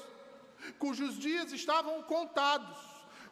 cujos 0.79 1.19
dias 1.19 1.53
estavam 1.53 2.03
contados, 2.03 2.79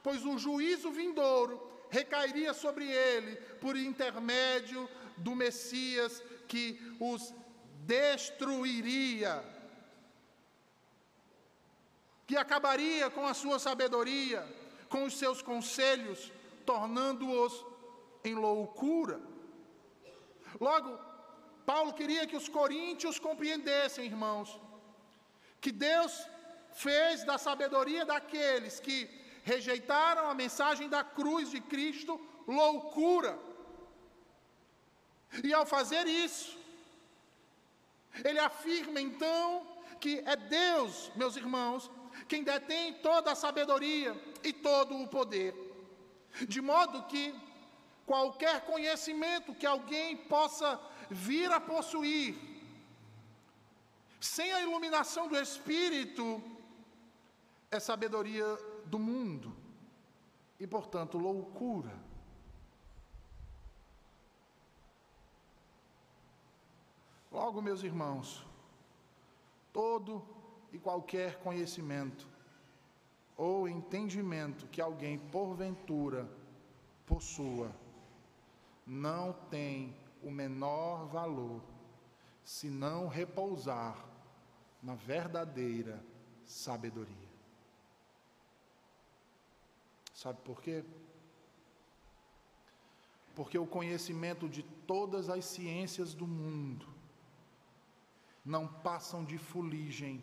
pois 0.02 0.24
o 0.24 0.38
juízo 0.38 0.90
vindouro 0.90 1.70
recairia 1.90 2.54
sobre 2.54 2.90
ele 2.90 3.36
por 3.60 3.76
intermédio 3.76 4.88
do 5.16 5.34
Messias 5.34 6.22
que 6.46 6.80
os 7.00 7.34
destruiria, 7.86 9.44
que 12.26 12.36
acabaria 12.36 13.10
com 13.10 13.26
a 13.26 13.34
sua 13.34 13.58
sabedoria, 13.58 14.46
com 14.88 15.04
os 15.04 15.18
seus 15.18 15.42
conselhos, 15.42 16.32
tornando-os 16.64 17.64
em 18.24 18.34
loucura. 18.34 19.20
Logo, 20.60 21.13
Paulo 21.70 21.92
queria 21.98 22.26
que 22.26 22.36
os 22.36 22.48
coríntios 22.48 23.18
compreendessem, 23.18 24.04
irmãos, 24.04 24.48
que 25.60 25.72
Deus 25.72 26.12
fez 26.72 27.24
da 27.24 27.36
sabedoria 27.38 28.04
daqueles 28.04 28.80
que 28.80 28.96
rejeitaram 29.42 30.28
a 30.28 30.34
mensagem 30.34 30.88
da 30.88 31.02
cruz 31.02 31.50
de 31.50 31.60
Cristo 31.60 32.20
loucura. 32.46 33.38
E 35.42 35.52
ao 35.52 35.66
fazer 35.66 36.06
isso, 36.06 36.58
ele 38.24 38.38
afirma 38.38 39.00
então 39.00 39.66
que 40.00 40.22
é 40.26 40.36
Deus, 40.36 41.10
meus 41.16 41.36
irmãos, 41.36 41.90
quem 42.28 42.42
detém 42.44 42.94
toda 42.94 43.32
a 43.32 43.34
sabedoria 43.34 44.14
e 44.42 44.52
todo 44.52 44.96
o 44.96 45.08
poder, 45.08 45.54
de 46.46 46.60
modo 46.60 47.04
que 47.04 47.34
qualquer 48.06 48.60
conhecimento 48.62 49.54
que 49.54 49.66
alguém 49.66 50.16
possa 50.16 50.78
vir 51.14 51.50
a 51.52 51.60
possuir, 51.60 52.34
sem 54.20 54.52
a 54.52 54.60
iluminação 54.60 55.28
do 55.28 55.36
Espírito, 55.36 56.42
é 57.70 57.78
sabedoria 57.78 58.44
do 58.86 58.98
mundo 58.98 59.54
e, 60.58 60.66
portanto, 60.66 61.16
loucura. 61.18 61.94
Logo, 67.30 67.62
meus 67.62 67.82
irmãos, 67.82 68.44
todo 69.72 70.24
e 70.72 70.78
qualquer 70.78 71.38
conhecimento 71.40 72.26
ou 73.36 73.68
entendimento 73.68 74.66
que 74.68 74.80
alguém 74.80 75.18
porventura 75.18 76.28
possua 77.06 77.70
não 78.86 79.32
tem 79.50 79.94
o 80.24 80.30
menor 80.30 81.06
valor 81.06 81.62
se 82.44 82.68
não 82.68 83.08
repousar 83.08 84.04
na 84.82 84.94
verdadeira 84.94 86.04
sabedoria. 86.44 87.28
Sabe 90.14 90.40
por 90.42 90.60
quê? 90.60 90.84
Porque 93.34 93.58
o 93.58 93.66
conhecimento 93.66 94.48
de 94.48 94.62
todas 94.62 95.28
as 95.28 95.44
ciências 95.44 96.14
do 96.14 96.26
mundo 96.26 96.86
não 98.44 98.68
passam 98.68 99.24
de 99.24 99.38
fuligem 99.38 100.22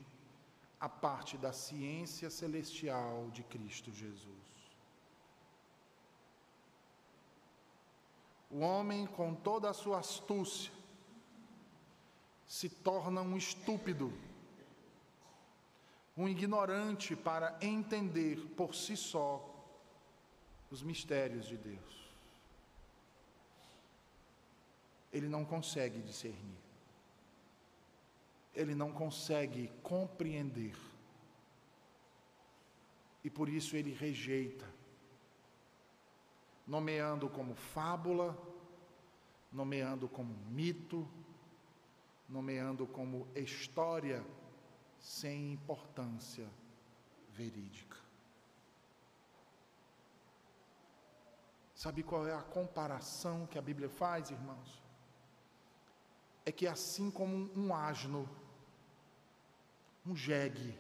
a 0.79 0.87
parte 0.87 1.37
da 1.37 1.51
ciência 1.51 2.29
celestial 2.29 3.29
de 3.31 3.43
Cristo 3.43 3.91
Jesus. 3.91 4.50
O 8.51 8.59
homem, 8.59 9.07
com 9.07 9.33
toda 9.33 9.69
a 9.69 9.73
sua 9.73 9.99
astúcia, 9.99 10.71
se 12.45 12.67
torna 12.67 13.21
um 13.21 13.37
estúpido, 13.37 14.11
um 16.17 16.27
ignorante 16.27 17.15
para 17.15 17.57
entender 17.61 18.37
por 18.57 18.75
si 18.75 18.97
só 18.97 19.47
os 20.69 20.83
mistérios 20.83 21.45
de 21.45 21.55
Deus. 21.55 22.11
Ele 25.13 25.29
não 25.29 25.45
consegue 25.45 26.01
discernir. 26.01 26.59
Ele 28.53 28.75
não 28.75 28.91
consegue 28.91 29.71
compreender. 29.81 30.75
E 33.23 33.29
por 33.29 33.47
isso 33.47 33.75
ele 33.77 33.93
rejeita, 33.93 34.65
nomeando 36.65 37.30
como 37.30 37.56
fábula, 37.56 38.38
nomeando 39.52 40.08
como 40.08 40.34
mito, 40.50 41.08
nomeando 42.30 42.88
como 42.88 43.28
história 43.36 44.26
sem 45.00 45.54
importância 45.54 46.47
verídica. 47.30 47.97
Sabe 51.76 52.04
qual 52.04 52.28
é 52.28 52.34
a 52.34 52.43
comparação 52.43 53.47
que 53.47 53.58
a 53.58 53.62
Bíblia 53.62 53.89
faz, 53.89 54.30
irmãos? 54.30 54.82
É 56.45 56.52
que 56.52 56.67
assim 56.67 57.10
como 57.10 57.50
um 57.60 57.74
asno, 57.74 58.30
um 60.06 60.15
jegue, 60.15 60.78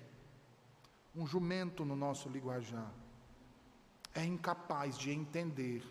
um 1.15 1.25
jumento 1.25 1.83
no 1.83 1.95
nosso 1.95 2.29
linguajar, 2.29 2.93
é 4.13 4.23
incapaz 4.23 4.97
de 4.97 5.11
entender 5.11 5.83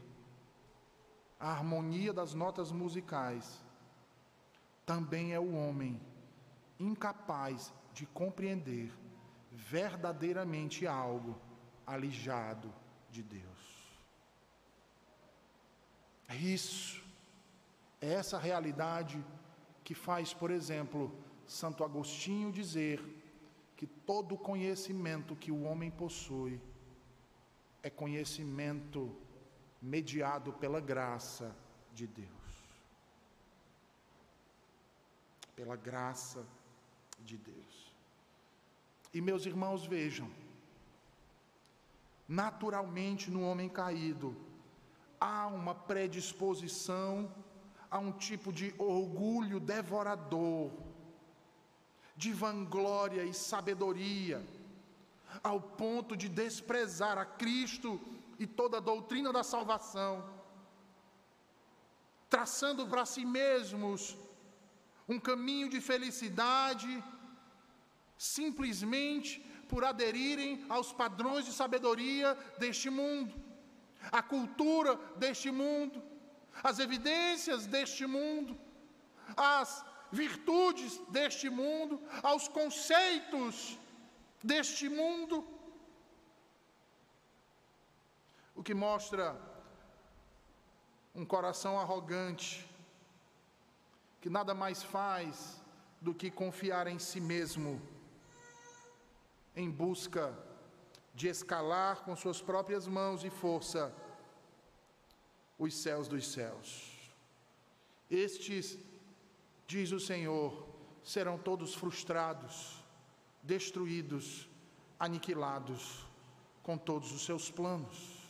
a 1.39 1.51
harmonia 1.51 2.13
das 2.13 2.35
notas 2.35 2.71
musicais, 2.71 3.65
também 4.85 5.33
é 5.33 5.41
o 5.41 5.55
homem 5.55 6.01
incapaz 6.79 7.73
de 7.95 8.07
compreender 8.07 8.93
verdadeiramente 9.51 10.87
algo 10.87 11.41
alijado 11.87 12.73
de 13.11 13.23
Deus. 13.23 13.81
É 16.29 16.37
isso, 16.37 17.03
é 18.01 18.13
essa 18.13 18.39
realidade 18.39 19.25
que 19.83 19.95
faz, 19.95 20.33
por 20.33 20.51
exemplo, 20.51 21.13
Santo 21.47 21.83
Agostinho 21.83 22.53
dizer 22.53 23.03
que 23.77 23.87
todo 23.87 24.37
conhecimento 24.37 25.35
que 25.35 25.51
o 25.51 25.63
homem 25.63 25.91
possui 25.91 26.61
é 27.83 27.91
conhecimento 27.91 29.17
mediado 29.81 30.53
pela 30.53 30.81
graça 30.81 31.57
de 31.93 32.07
Deus. 32.07 32.29
Pela 35.57 35.77
graça 35.77 36.47
de 37.21 37.37
Deus. 37.37 37.95
E 39.13 39.21
meus 39.21 39.47
irmãos, 39.47 39.87
vejam, 39.87 40.31
naturalmente 42.29 43.31
no 43.31 43.43
homem 43.43 43.69
caído, 43.69 44.37
há 45.19 45.47
uma 45.49 45.75
predisposição 45.75 47.33
a 47.91 47.99
um 47.99 48.13
tipo 48.13 48.53
de 48.53 48.73
orgulho 48.79 49.59
devorador, 49.59 50.71
de 52.17 52.33
vanglória 52.33 53.25
e 53.25 53.35
sabedoria, 53.35 54.45
ao 55.43 55.61
ponto 55.61 56.17
de 56.17 56.29
desprezar 56.29 57.17
a 57.19 57.25
Cristo 57.25 58.01
e 58.39 58.47
toda 58.47 58.79
a 58.79 58.81
doutrina 58.81 59.33
da 59.33 59.43
salvação, 59.43 60.25
traçando 62.29 62.87
para 62.87 63.05
si 63.05 63.25
mesmos 63.25 64.17
um 65.09 65.19
caminho 65.19 65.69
de 65.69 65.81
felicidade, 65.81 67.03
simplesmente 68.17 69.41
por 69.69 69.85
aderirem 69.85 70.65
aos 70.69 70.93
padrões 70.93 71.45
de 71.45 71.53
sabedoria 71.53 72.35
deste 72.59 72.89
mundo, 72.91 73.35
à 74.11 74.23
cultura 74.23 74.97
deste 75.17 75.51
mundo, 75.51 76.03
as 76.63 76.79
evidências 76.79 77.67
deste 77.67 78.07
mundo, 78.07 78.59
as 79.37 79.85
virtudes 80.11 81.01
deste 81.09 81.49
mundo, 81.49 82.01
aos 82.23 82.49
conceitos 82.49 83.79
deste 84.43 84.89
mundo. 84.89 85.47
O 88.55 88.63
que 88.63 88.75
mostra 88.75 89.41
um 91.15 91.25
coração 91.25 91.79
arrogante, 91.79 92.69
que 94.21 94.31
nada 94.31 94.55
mais 94.55 94.83
faz 94.83 95.61
do 96.01 96.15
que 96.15 96.31
confiar 96.31 96.87
em 96.87 96.99
si 96.99 97.21
mesmo, 97.21 97.81
em 99.55 99.71
busca 99.71 100.37
de 101.15 101.29
escalar 101.29 102.03
com 102.03 102.15
suas 102.17 102.41
próprias 102.41 102.87
mãos 102.87 103.25
e 103.25 103.31
força 103.31 103.93
os 105.59 105.75
céus 105.75 106.09
dos 106.09 106.27
céus. 106.33 106.99
Estes, 108.11 108.79
diz 109.67 109.93
o 109.93 110.01
Senhor, 110.01 110.67
serão 111.03 111.39
todos 111.39 111.75
frustrados, 111.75 112.80
destruídos, 113.43 114.49
aniquilados 114.99 116.07
com 116.63 116.77
todos 116.77 117.13
os 117.13 117.25
seus 117.25 117.51
planos. 117.51 118.21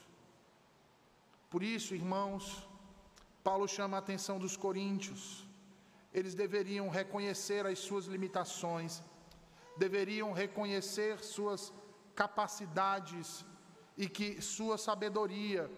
Por 1.51 1.63
isso, 1.63 1.95
irmãos, 1.95 2.69
Paulo 3.43 3.67
chama 3.67 3.97
a 3.97 4.01
atenção 4.01 4.39
dos 4.39 4.57
coríntios. 4.57 5.45
Eles 6.13 6.35
deveriam 6.35 6.89
reconhecer 6.89 7.67
as 7.67 7.79
suas 7.79 8.07
limitações, 8.07 9.03
deveriam 9.77 10.33
reconhecer 10.33 11.19
suas 11.25 11.73
capacidades 12.15 13.45
e 13.97 14.09
que 14.09 14.41
sua 14.41 14.77
sabedoria 14.79 15.71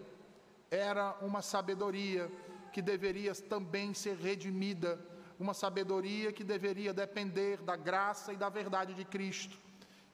era 0.71 1.17
uma 1.21 1.43
sabedoria 1.43 2.31
que 2.73 2.81
deveria 2.81 3.35
também 3.35 3.93
ser 3.93 4.17
redimida, 4.17 4.99
uma 5.43 5.55
sabedoria 5.55 6.33
que 6.33 6.45
deveria 6.45 6.93
depender 6.95 7.57
da 7.63 7.77
graça 7.77 8.33
e 8.33 8.37
da 8.37 8.49
verdade 8.49 8.95
de 8.95 9.05
Cristo, 9.05 9.59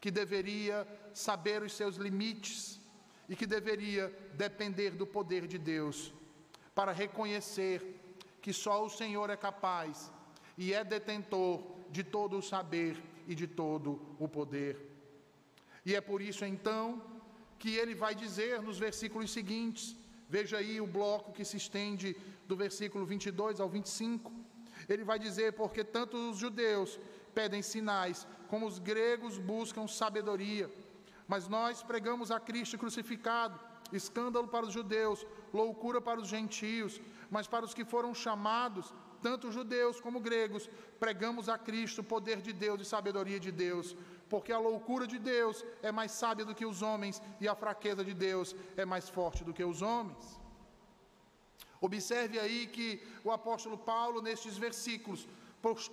que 0.01 0.11
deveria 0.11 0.87
saber 1.13 1.63
os 1.63 1.75
seus 1.75 1.97
limites 1.97 2.81
e 3.29 3.37
que 3.37 3.47
deveria 3.47 4.05
depender 4.35 4.91
do 4.93 5.07
poder 5.07 5.47
de 5.47 5.59
Deus, 5.59 6.15
para 6.75 6.93
reconhecer 6.93 7.77
que 8.41 8.53
só 8.53 8.85
o 8.85 8.89
Senhor 8.89 9.29
é 9.29 9.37
capaz 9.37 10.11
e 10.57 10.73
é 10.73 10.83
detentor 10.83 11.63
de 11.91 12.03
todo 12.03 12.39
o 12.39 12.43
saber 12.43 12.97
e 13.27 13.35
de 13.35 13.47
todo 13.47 14.01
o 14.19 14.27
poder. 14.27 14.75
E 15.85 15.95
é 15.95 16.01
por 16.01 16.23
isso 16.23 16.45
então 16.45 17.03
que 17.59 17.77
ele 17.77 17.95
vai 17.95 18.15
dizer 18.15 18.63
nos 18.63 18.79
versículos 18.79 19.31
seguintes: 19.31 19.95
Veja 20.29 20.59
aí 20.59 20.81
o 20.81 20.87
bloco 20.87 21.33
que 21.33 21.45
se 21.45 21.57
estende 21.57 22.17
do 22.47 22.57
versículo 22.57 23.05
22 23.05 23.61
ao 23.61 23.69
25. 23.69 24.48
Ele 24.89 25.05
vai 25.05 25.19
dizer: 25.19 25.53
Porque 25.53 25.85
tanto 25.85 26.17
os 26.31 26.39
judeus 26.39 26.99
pedem 27.35 27.63
sinais, 27.63 28.27
como 28.49 28.67
os 28.67 28.79
gregos 28.79 29.39
buscam 29.39 29.87
sabedoria. 29.87 30.71
Mas 31.27 31.47
nós 31.47 31.83
pregamos 31.83 32.31
a 32.31 32.41
Cristo 32.41 32.79
crucificado, 32.79 33.59
escândalo 33.93 34.49
para 34.49 34.67
os 34.67 34.73
judeus, 34.73 35.27
loucura 35.53 36.01
para 36.01 36.21
os 36.21 36.29
gentios, 36.29 37.01
mas 37.31 37.47
para 37.47 37.65
os 37.65 37.75
que 37.75 37.85
foram 37.85 38.15
chamados, 38.15 38.95
tanto 39.23 39.53
judeus 39.53 40.01
como 40.01 40.21
gregos, 40.21 40.71
pregamos 40.99 41.49
a 41.49 41.59
Cristo, 41.59 42.03
poder 42.03 42.41
de 42.41 42.53
Deus 42.53 42.81
e 42.81 42.85
sabedoria 42.85 43.39
de 43.39 43.53
Deus 43.53 43.95
porque 44.29 44.53
a 44.53 44.59
loucura 44.59 45.07
de 45.07 45.19
Deus 45.19 45.65
é 45.83 45.91
mais 45.91 46.13
sábia 46.13 46.45
do 46.45 46.55
que 46.55 46.67
os 46.67 46.83
homens 46.83 47.21
e 47.41 47.49
a 47.49 47.55
fraqueza 47.55 48.05
de 48.05 48.15
Deus 48.15 48.55
é 48.77 48.85
mais 48.85 49.09
forte 49.09 49.43
do 49.43 49.55
que 49.55 49.65
os 49.65 49.81
homens. 49.83 50.39
Observe 51.81 52.39
aí 52.39 52.67
que 52.67 53.01
o 53.25 53.31
apóstolo 53.31 53.79
Paulo, 53.79 54.21
nestes 54.21 54.57
versículos, 54.57 55.29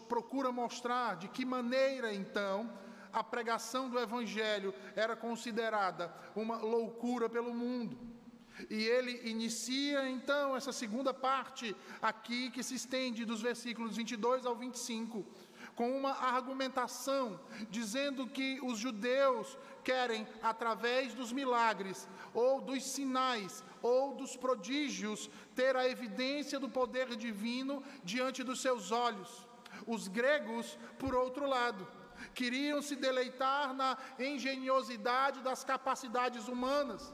procura 0.08 0.52
mostrar 0.52 1.15
de 1.17 1.28
que 1.28 1.45
maneira 1.45 2.13
então 2.13 2.71
a 3.12 3.24
pregação 3.24 3.89
do 3.89 4.00
Evangelho 4.00 4.74
era 4.95 5.15
considerada 5.15 6.13
uma 6.36 6.58
loucura 6.58 7.30
pelo 7.30 7.54
mundo. 7.54 7.98
E 8.69 8.84
ele 8.84 9.30
inicia 9.30 10.10
então 10.10 10.56
essa 10.56 10.71
segunda 10.71 11.13
parte 11.13 11.76
aqui, 12.02 12.50
que 12.50 12.63
se 12.63 12.76
estende 12.76 13.26
dos 13.26 13.41
versículos 13.41 13.98
22 13.98 14.45
ao 14.45 14.56
25 14.56 15.26
com 15.76 15.96
uma 15.96 16.12
argumentação 16.12 17.40
dizendo 17.70 18.26
que 18.28 18.60
os 18.64 18.80
judeus 18.80 19.58
querem, 19.84 20.28
através 20.42 21.14
dos 21.14 21.32
milagres, 21.32 22.08
ou 22.34 22.62
dos 22.62 22.84
sinais, 22.84 23.64
ou 23.82 24.16
dos 24.16 24.36
prodígios, 24.36 25.30
ter 25.54 25.76
a 25.76 25.88
evidência 25.88 26.60
do 26.60 26.70
poder 26.70 27.16
divino 27.16 27.84
diante 28.04 28.44
dos 28.44 28.62
seus 28.62 28.92
olhos. 28.92 29.48
Os 29.86 30.08
gregos, 30.08 30.80
por 30.98 31.14
outro 31.14 31.48
lado, 31.48 31.86
queriam 32.34 32.82
se 32.82 32.96
deleitar 32.96 33.74
na 33.74 33.98
engenhosidade 34.18 35.42
das 35.42 35.64
capacidades 35.64 36.48
humanas, 36.48 37.14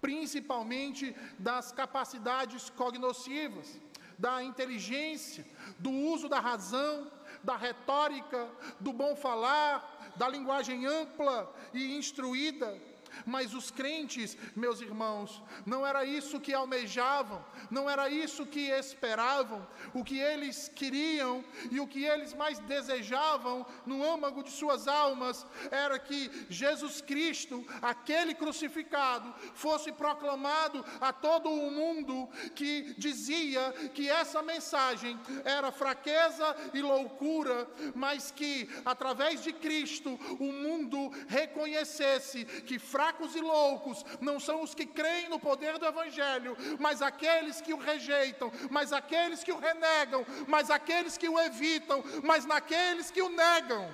principalmente 0.00 1.16
das 1.38 1.72
capacidades 1.72 2.68
cognoscivas, 2.70 3.80
da 4.18 4.42
inteligência, 4.42 5.46
do 5.78 5.90
uso 5.90 6.28
da 6.28 6.40
razão, 6.40 7.10
da 7.46 7.56
retórica, 7.56 8.48
do 8.80 8.92
bom 8.92 9.14
falar, 9.14 10.12
da 10.16 10.28
linguagem 10.28 10.84
ampla 10.84 11.48
e 11.72 11.96
instruída, 11.96 12.76
mas 13.24 13.54
os 13.54 13.70
crentes, 13.70 14.36
meus 14.54 14.80
irmãos, 14.80 15.42
não 15.64 15.86
era 15.86 16.04
isso 16.04 16.40
que 16.40 16.52
almejavam, 16.52 17.44
não 17.70 17.88
era 17.88 18.08
isso 18.10 18.46
que 18.46 18.68
esperavam, 18.70 19.66
o 19.94 20.04
que 20.04 20.18
eles 20.18 20.68
queriam 20.68 21.44
e 21.70 21.80
o 21.80 21.86
que 21.86 22.04
eles 22.04 22.34
mais 22.34 22.58
desejavam 22.60 23.66
no 23.84 24.04
âmago 24.04 24.42
de 24.42 24.50
suas 24.50 24.86
almas 24.86 25.46
era 25.70 25.98
que 25.98 26.30
Jesus 26.48 27.00
Cristo, 27.00 27.64
aquele 27.80 28.34
crucificado, 28.34 29.32
fosse 29.54 29.92
proclamado 29.92 30.84
a 31.00 31.12
todo 31.12 31.50
o 31.50 31.70
mundo 31.70 32.28
que 32.54 32.94
dizia 32.98 33.72
que 33.94 34.08
essa 34.08 34.42
mensagem 34.42 35.18
era 35.44 35.72
fraqueza 35.72 36.56
e 36.74 36.82
loucura, 36.82 37.68
mas 37.94 38.30
que 38.30 38.68
através 38.84 39.42
de 39.42 39.52
Cristo 39.52 40.18
o 40.38 40.52
mundo 40.52 41.10
reconhecesse 41.28 42.44
que 42.44 42.78
fraqueza 42.78 43.05
fracos 43.06 43.36
e 43.36 43.40
loucos 43.40 44.04
não 44.20 44.40
são 44.40 44.62
os 44.62 44.74
que 44.74 44.84
creem 44.84 45.28
no 45.28 45.38
poder 45.38 45.78
do 45.78 45.86
Evangelho, 45.86 46.56
mas 46.80 47.00
aqueles 47.00 47.60
que 47.60 47.72
o 47.72 47.78
rejeitam, 47.78 48.50
mas 48.70 48.92
aqueles 48.92 49.44
que 49.44 49.52
o 49.52 49.58
renegam, 49.58 50.26
mas 50.48 50.70
aqueles 50.70 51.16
que 51.16 51.28
o 51.28 51.38
evitam, 51.38 52.02
mas 52.24 52.44
naqueles 52.44 53.10
que 53.10 53.22
o 53.22 53.28
negam. 53.28 53.88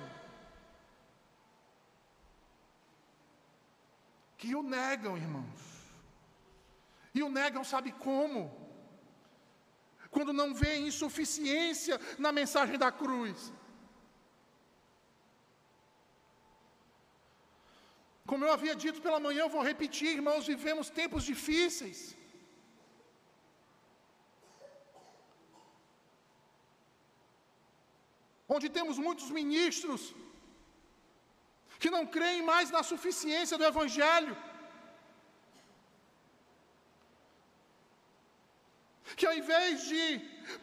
Que 4.37 4.55
o 4.55 4.63
negam, 4.63 5.15
irmãos. 5.15 5.61
E 7.13 7.21
o 7.21 7.29
negam, 7.29 7.63
sabe 7.63 7.91
como? 7.91 8.51
Quando 10.09 10.33
não 10.33 10.53
vê 10.53 10.77
insuficiência 10.77 11.99
na 12.17 12.31
mensagem 12.31 12.77
da 12.77 12.91
cruz. 12.91 13.53
Como 18.33 18.45
eu 18.45 18.51
havia 18.53 18.75
dito 18.83 18.99
pela 19.05 19.19
manhã, 19.25 19.41
eu 19.43 19.53
vou 19.55 19.63
repetir, 19.71 20.07
irmãos, 20.19 20.47
vivemos 20.51 20.87
tempos 20.99 21.23
difíceis. 21.31 21.99
Onde 28.55 28.67
temos 28.77 28.97
muitos 29.07 29.27
ministros 29.39 30.01
que 31.81 31.91
não 31.95 32.03
creem 32.15 32.41
mais 32.49 32.73
na 32.75 32.81
suficiência 32.91 33.59
do 33.59 33.67
Evangelho. 33.71 34.35
Que 39.19 39.27
ao 39.29 39.35
invés 39.41 39.85
de 39.91 40.03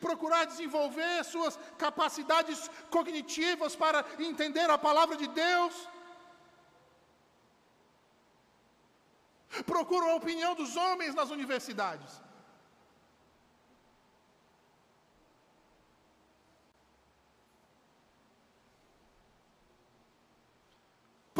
procurar 0.06 0.42
desenvolver 0.54 1.16
suas 1.32 1.56
capacidades 1.86 2.60
cognitivas 2.96 3.74
para 3.84 4.04
entender 4.32 4.68
a 4.70 4.84
palavra 4.88 5.16
de 5.24 5.30
Deus, 5.44 5.74
procuram 9.62 10.10
a 10.10 10.14
opinião 10.14 10.54
dos 10.54 10.76
homens 10.76 11.14
nas 11.14 11.30
universidades. 11.30 12.20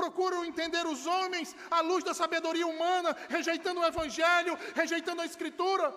procuram 0.00 0.44
entender 0.44 0.86
os 0.86 1.06
homens 1.06 1.54
à 1.70 1.80
luz 1.80 2.02
da 2.02 2.14
sabedoria 2.14 2.66
humana, 2.66 3.14
rejeitando 3.28 3.80
o 3.80 3.84
Evangelho, 3.84 4.58
rejeitando 4.74 5.20
a 5.20 5.26
Escritura, 5.26 5.94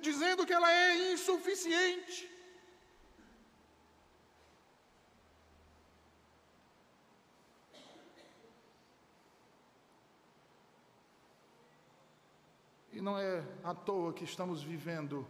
dizendo 0.00 0.44
que 0.44 0.52
ela 0.52 0.70
é 0.72 1.12
insuficiente. 1.12 2.28
E 13.00 13.02
não 13.02 13.18
é 13.18 13.42
à 13.64 13.74
toa 13.74 14.12
que 14.12 14.24
estamos 14.24 14.62
vivendo 14.62 15.26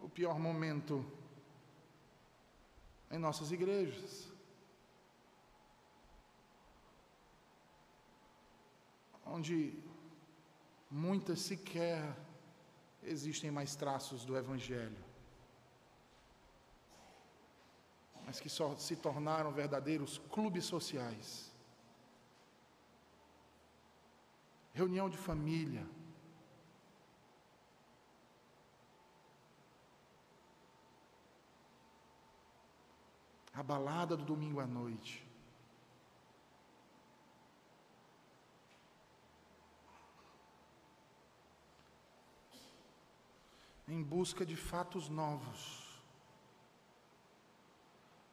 o 0.00 0.08
pior 0.08 0.38
momento 0.38 1.04
em 3.10 3.18
nossas 3.18 3.52
igrejas. 3.52 4.32
Onde 9.26 9.78
muitas 10.90 11.40
sequer 11.40 12.16
existem 13.02 13.50
mais 13.50 13.76
traços 13.76 14.24
do 14.24 14.38
Evangelho, 14.38 15.04
mas 18.24 18.40
que 18.40 18.48
só 18.48 18.74
se 18.74 18.96
tornaram 18.96 19.52
verdadeiros 19.52 20.16
clubes 20.32 20.64
sociais. 20.64 21.49
Reunião 24.72 25.10
de 25.10 25.18
família, 25.18 25.86
a 33.52 33.62
balada 33.62 34.16
do 34.16 34.24
domingo 34.24 34.60
à 34.60 34.66
noite. 34.66 35.26
Em 43.86 44.02
busca 44.02 44.46
de 44.46 44.56
fatos 44.56 45.08
novos, 45.08 46.00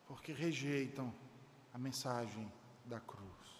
porque 0.06 0.32
rejeitam 0.32 1.14
a 1.74 1.78
mensagem 1.78 2.50
da 2.86 3.00
cruz. 3.00 3.57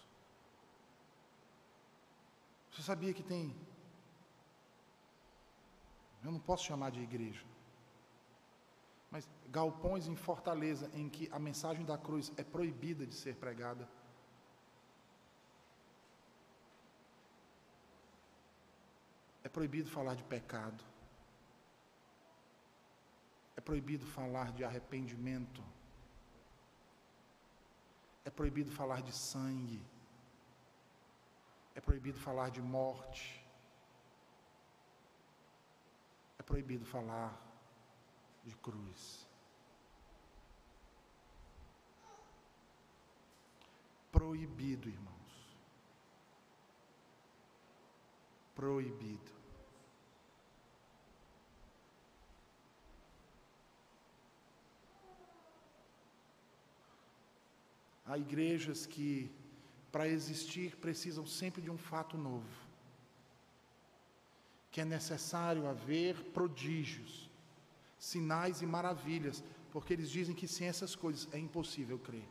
Você 2.78 2.84
sabia 2.84 3.12
que 3.12 3.24
tem. 3.24 3.54
Eu 6.24 6.30
não 6.32 6.38
posso 6.38 6.64
chamar 6.64 6.90
de 6.90 7.00
igreja 7.00 7.44
mas 9.10 9.28
galpões 9.48 10.06
em 10.06 10.16
Fortaleza 10.16 10.90
em 10.92 11.08
que 11.08 11.28
a 11.32 11.38
mensagem 11.38 11.84
da 11.84 11.96
cruz 11.96 12.32
é 12.36 12.44
proibida 12.44 13.06
de 13.06 13.14
ser 13.14 13.36
pregada. 13.36 13.88
É 19.42 19.48
proibido 19.48 19.88
falar 19.88 20.14
de 20.14 20.22
pecado. 20.24 20.84
É 23.56 23.60
proibido 23.60 24.04
falar 24.04 24.52
de 24.52 24.62
arrependimento. 24.62 25.64
É 28.24 28.30
proibido 28.30 28.70
falar 28.70 29.00
de 29.00 29.12
sangue. 29.12 29.82
É 31.78 31.80
proibido 31.80 32.18
falar 32.18 32.48
de 32.50 32.60
morte. 32.60 33.24
É 36.36 36.42
proibido 36.42 36.84
falar 36.84 37.30
de 38.44 38.54
cruz. 38.56 39.02
Proibido, 44.10 44.88
irmãos. 44.88 45.34
Proibido. 48.56 49.32
Há 58.04 58.18
igrejas 58.18 58.84
que, 58.84 59.30
para 59.90 60.08
existir, 60.08 60.76
precisam 60.76 61.26
sempre 61.26 61.62
de 61.62 61.70
um 61.70 61.78
fato 61.78 62.16
novo. 62.16 62.46
Que 64.70 64.80
é 64.82 64.84
necessário 64.84 65.66
haver 65.66 66.22
prodígios 66.32 67.28
sinais 67.98 68.62
e 68.62 68.66
maravilhas, 68.66 69.42
porque 69.72 69.92
eles 69.92 70.10
dizem 70.10 70.34
que 70.34 70.46
sem 70.46 70.68
essas 70.68 70.94
coisas 70.94 71.28
é 71.32 71.38
impossível 71.38 71.98
crer. 71.98 72.28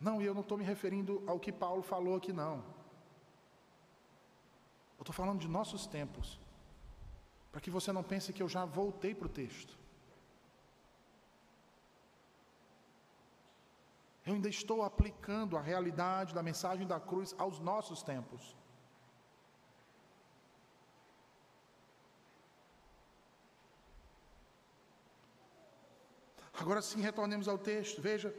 Não, 0.00 0.20
e 0.20 0.24
eu 0.24 0.34
não 0.34 0.40
estou 0.40 0.58
me 0.58 0.64
referindo 0.64 1.22
ao 1.28 1.38
que 1.38 1.52
Paulo 1.52 1.80
falou 1.80 2.16
aqui, 2.16 2.32
não. 2.32 2.56
Eu 4.98 5.02
estou 5.02 5.14
falando 5.14 5.40
de 5.40 5.46
nossos 5.46 5.86
tempos, 5.86 6.40
para 7.52 7.60
que 7.60 7.70
você 7.70 7.92
não 7.92 8.02
pense 8.02 8.32
que 8.32 8.42
eu 8.42 8.48
já 8.48 8.64
voltei 8.64 9.14
para 9.14 9.26
o 9.26 9.30
texto. 9.30 9.81
Eu 14.24 14.34
ainda 14.34 14.48
estou 14.48 14.82
aplicando 14.82 15.56
a 15.56 15.60
realidade 15.60 16.34
da 16.34 16.42
mensagem 16.42 16.86
da 16.86 17.00
cruz 17.00 17.34
aos 17.38 17.58
nossos 17.58 18.02
tempos. 18.02 18.56
Agora 26.62 26.80
sim, 26.80 27.00
retornemos 27.00 27.48
ao 27.48 27.58
texto. 27.58 28.00
Veja, 28.00 28.32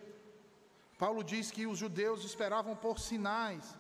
Paulo 0.98 1.22
diz 1.22 1.52
que 1.52 1.68
os 1.68 1.78
judeus 1.78 2.24
esperavam 2.24 2.76
por 2.76 2.98
sinais. 2.98 3.76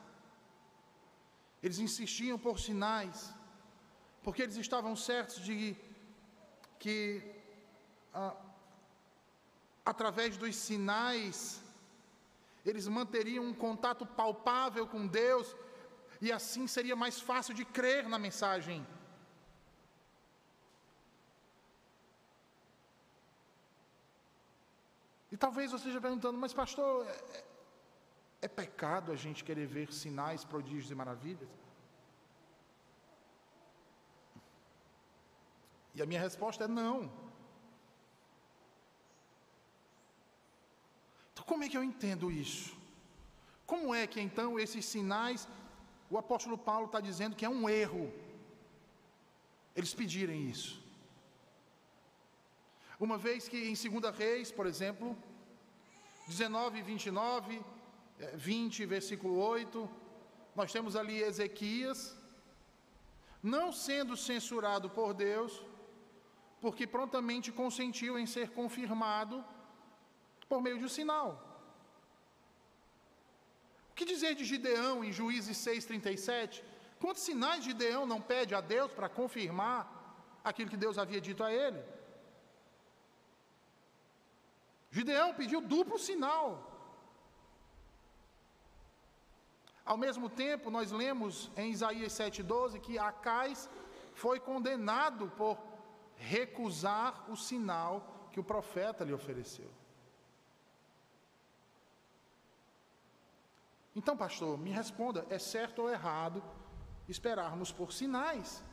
Eles 1.61 1.79
insistiam 1.79 2.37
por 2.37 2.59
sinais, 2.59 3.33
porque 4.21 4.41
eles 4.41 4.57
estavam 4.57 4.93
certos 4.97 5.37
de 5.39 5.77
que 6.77 6.99
ah, 8.13 8.35
através 9.85 10.35
dos 10.35 10.53
sinais 10.57 11.62
eles 12.65 12.87
manteriam 12.87 13.43
um 13.45 13.53
contato 13.53 14.05
palpável 14.05 14.87
com 14.87 15.05
Deus 15.05 15.55
e 16.21 16.31
assim 16.31 16.65
seria 16.67 16.95
mais 16.95 17.19
fácil 17.19 17.53
de 17.53 17.65
crer 17.65 18.07
na 18.07 18.17
mensagem 18.17 18.85
E 25.33 25.37
talvez 25.43 25.71
você 25.71 25.77
esteja 25.77 25.99
perguntando, 25.99 26.37
mas 26.37 26.53
pastor, 26.53 27.07
é, 27.07 27.09
é, 27.09 27.43
é 28.43 28.47
pecado 28.47 29.11
a 29.11 29.15
gente 29.15 29.43
querer 29.43 29.65
ver 29.65 29.91
sinais, 29.91 30.45
prodígios 30.45 30.91
e 30.91 30.93
maravilhas? 30.93 31.49
E 35.95 36.03
a 36.03 36.05
minha 36.05 36.21
resposta 36.21 36.65
é 36.65 36.67
não. 36.67 37.22
Como 41.45 41.63
é 41.63 41.69
que 41.69 41.77
eu 41.77 41.83
entendo 41.83 42.31
isso? 42.31 42.75
Como 43.65 43.93
é 43.93 44.05
que 44.05 44.19
então 44.19 44.59
esses 44.59 44.85
sinais, 44.85 45.47
o 46.09 46.17
apóstolo 46.17 46.57
Paulo 46.57 46.85
está 46.85 46.99
dizendo 46.99 47.35
que 47.35 47.45
é 47.45 47.49
um 47.49 47.69
erro 47.69 48.11
eles 49.75 49.93
pedirem 49.93 50.49
isso? 50.49 50.81
Uma 52.99 53.17
vez 53.17 53.47
que 53.47 53.57
em 53.57 53.73
2 53.73 54.15
Reis, 54.15 54.51
por 54.51 54.65
exemplo, 54.65 55.17
19 56.27 56.79
e 56.79 56.81
29, 56.81 57.61
20, 58.35 58.85
versículo 58.85 59.37
8, 59.37 59.89
nós 60.55 60.71
temos 60.71 60.95
ali 60.95 61.21
Ezequias, 61.21 62.15
não 63.41 63.73
sendo 63.73 64.15
censurado 64.15 64.89
por 64.89 65.13
Deus, 65.13 65.61
porque 66.61 66.87
prontamente 66.87 67.51
consentiu 67.51 68.17
em 68.17 68.25
ser 68.25 68.51
confirmado 68.51 69.43
por 70.53 70.61
meio 70.65 70.77
de 70.81 70.85
um 70.89 70.95
sinal. 70.99 71.29
O 73.91 73.95
que 73.95 74.05
dizer 74.11 74.33
de 74.39 74.45
Gideão 74.51 75.03
em 75.03 75.11
Juízes 75.19 75.57
6,37? 75.57 76.61
Quantos 77.01 77.23
sinais 77.23 77.63
Gideão 77.63 78.05
não 78.11 78.19
pede 78.21 78.53
a 78.53 78.61
Deus 78.61 78.91
para 78.97 79.09
confirmar 79.19 79.81
aquilo 80.43 80.69
que 80.69 80.83
Deus 80.85 80.99
havia 80.99 81.19
dito 81.27 81.43
a 81.43 81.51
ele? 81.51 81.81
Gideão 84.91 85.33
pediu 85.33 85.59
duplo 85.59 85.97
sinal. 85.97 86.47
Ao 89.83 89.97
mesmo 90.05 90.29
tempo, 90.29 90.69
nós 90.69 90.91
lemos 90.91 91.51
em 91.57 91.71
Isaías 91.71 92.13
7,12 92.13 92.79
que 92.79 92.99
Acais 92.99 93.67
foi 94.13 94.39
condenado 94.39 95.31
por 95.35 95.57
recusar 96.15 97.11
o 97.31 97.35
sinal 97.35 98.29
que 98.31 98.39
o 98.39 98.49
profeta 98.53 99.03
lhe 99.03 99.13
ofereceu. 99.21 99.71
Então, 103.95 104.17
pastor, 104.17 104.57
me 104.57 104.71
responda: 104.71 105.25
é 105.29 105.37
certo 105.37 105.83
ou 105.83 105.89
errado 105.89 106.43
esperarmos 107.07 107.71
por 107.71 107.93
sinais 107.93 108.63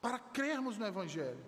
para 0.00 0.18
crermos 0.18 0.78
no 0.78 0.86
Evangelho? 0.86 1.44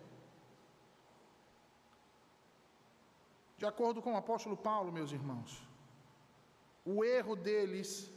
De 3.57 3.67
acordo 3.67 4.01
com 4.01 4.15
o 4.15 4.17
apóstolo 4.17 4.57
Paulo, 4.57 4.91
meus 4.91 5.13
irmãos, 5.13 5.63
o 6.85 7.05
erro 7.05 7.37
deles 7.37 8.11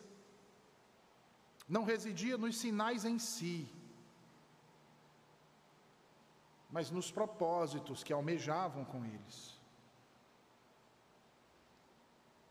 não 1.67 1.83
residia 1.83 2.37
nos 2.37 2.57
sinais 2.57 3.03
em 3.03 3.19
si, 3.19 3.69
mas 6.71 6.89
nos 6.89 7.11
propósitos 7.11 8.03
que 8.03 8.13
almejavam 8.13 8.85
com 8.85 9.05
eles. 9.05 9.52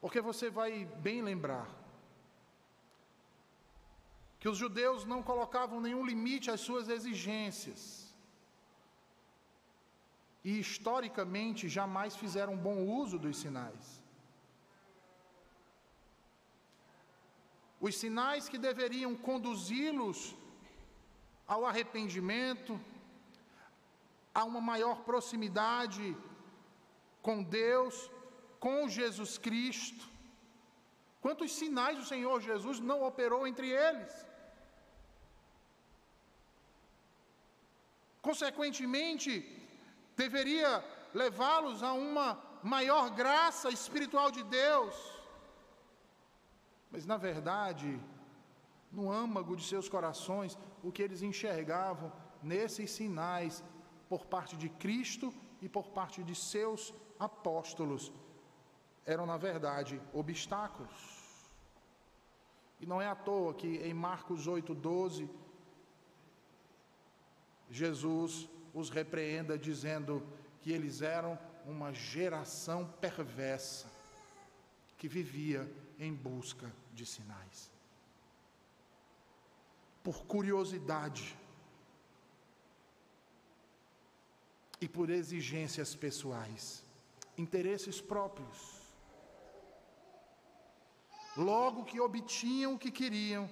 Porque 0.03 0.21
você 0.29 0.51
vai 0.51 0.85
bem 1.07 1.23
lembrar 1.23 1.69
que 4.41 4.49
os 4.53 4.59
judeus 4.63 5.05
não 5.13 5.23
colocavam 5.23 5.81
nenhum 5.81 6.05
limite 6.05 6.51
às 6.51 6.61
suas 6.61 6.89
exigências. 6.89 7.83
E 10.49 10.59
historicamente 10.59 11.69
jamais 11.79 12.17
fizeram 12.23 12.57
bom 12.57 12.79
uso 13.01 13.17
dos 13.25 13.37
sinais. 13.43 14.03
Os 17.81 17.95
sinais 18.03 18.49
que 18.49 18.59
deveriam 18.59 19.15
conduzi-los 19.29 20.35
ao 21.47 21.65
arrependimento, 21.65 22.73
a 24.35 24.43
uma 24.51 24.61
maior 24.73 24.99
proximidade 25.11 26.17
com 27.21 27.41
Deus, 27.41 28.11
com 28.65 28.89
Jesus 28.99 29.33
Cristo. 29.47 30.05
Quantos 31.25 31.51
sinais 31.61 31.97
o 31.99 32.09
Senhor 32.13 32.37
Jesus 32.51 32.77
não 32.91 32.99
operou 33.09 33.41
entre 33.51 33.69
eles? 33.87 34.13
Consequentemente, 38.29 39.31
deveria 40.23 40.71
levá-los 41.23 41.83
a 41.83 41.93
uma 41.93 42.29
maior 42.75 43.05
graça 43.23 43.69
espiritual 43.79 44.31
de 44.37 44.45
Deus. 44.45 44.95
Mas, 46.93 47.05
na 47.13 47.19
verdade, 47.29 47.91
no 48.93 49.11
âmago 49.11 49.57
de 49.61 49.65
seus 49.73 49.89
corações, 49.89 50.57
o 50.87 50.93
que 50.93 51.03
eles 51.03 51.23
enxergavam 51.31 52.13
nesses 52.53 52.91
sinais 52.99 53.65
por 54.09 54.25
parte 54.35 54.57
de 54.63 54.69
Cristo 54.85 55.35
e 55.61 55.69
por 55.69 55.87
parte 55.99 56.21
de 56.23 56.37
seus 56.53 56.95
apóstolos 57.29 58.05
eram, 59.05 59.27
na 59.27 59.37
verdade, 59.37 60.01
obstáculos. 60.13 61.23
E 62.81 62.87
não 62.87 63.01
é 63.01 63.07
à 63.07 63.15
toa 63.15 63.55
que 63.55 63.79
em 63.79 63.95
Marcos 63.95 64.47
8,12, 64.47 65.29
Jesus 67.71 68.49
os 68.75 68.91
repreenda 68.91 69.59
dizendo 69.59 70.27
que 70.61 70.73
eles 70.73 71.03
eram 71.03 71.39
uma 71.65 71.93
geração 71.93 72.87
perversa 73.01 73.91
que 74.99 75.09
vivia 75.09 75.71
em 75.99 76.13
busca 76.13 76.73
de 76.93 77.07
sinais. 77.07 77.71
Por 80.03 80.25
curiosidade 80.25 81.37
e 84.81 84.89
por 84.89 85.11
exigências 85.11 85.95
pessoais, 85.95 86.85
interesses 87.39 88.01
próprios 88.01 88.82
logo 91.37 91.85
que 91.85 92.01
obtinham 92.01 92.75
o 92.75 92.79
que 92.79 92.91
queriam, 92.91 93.49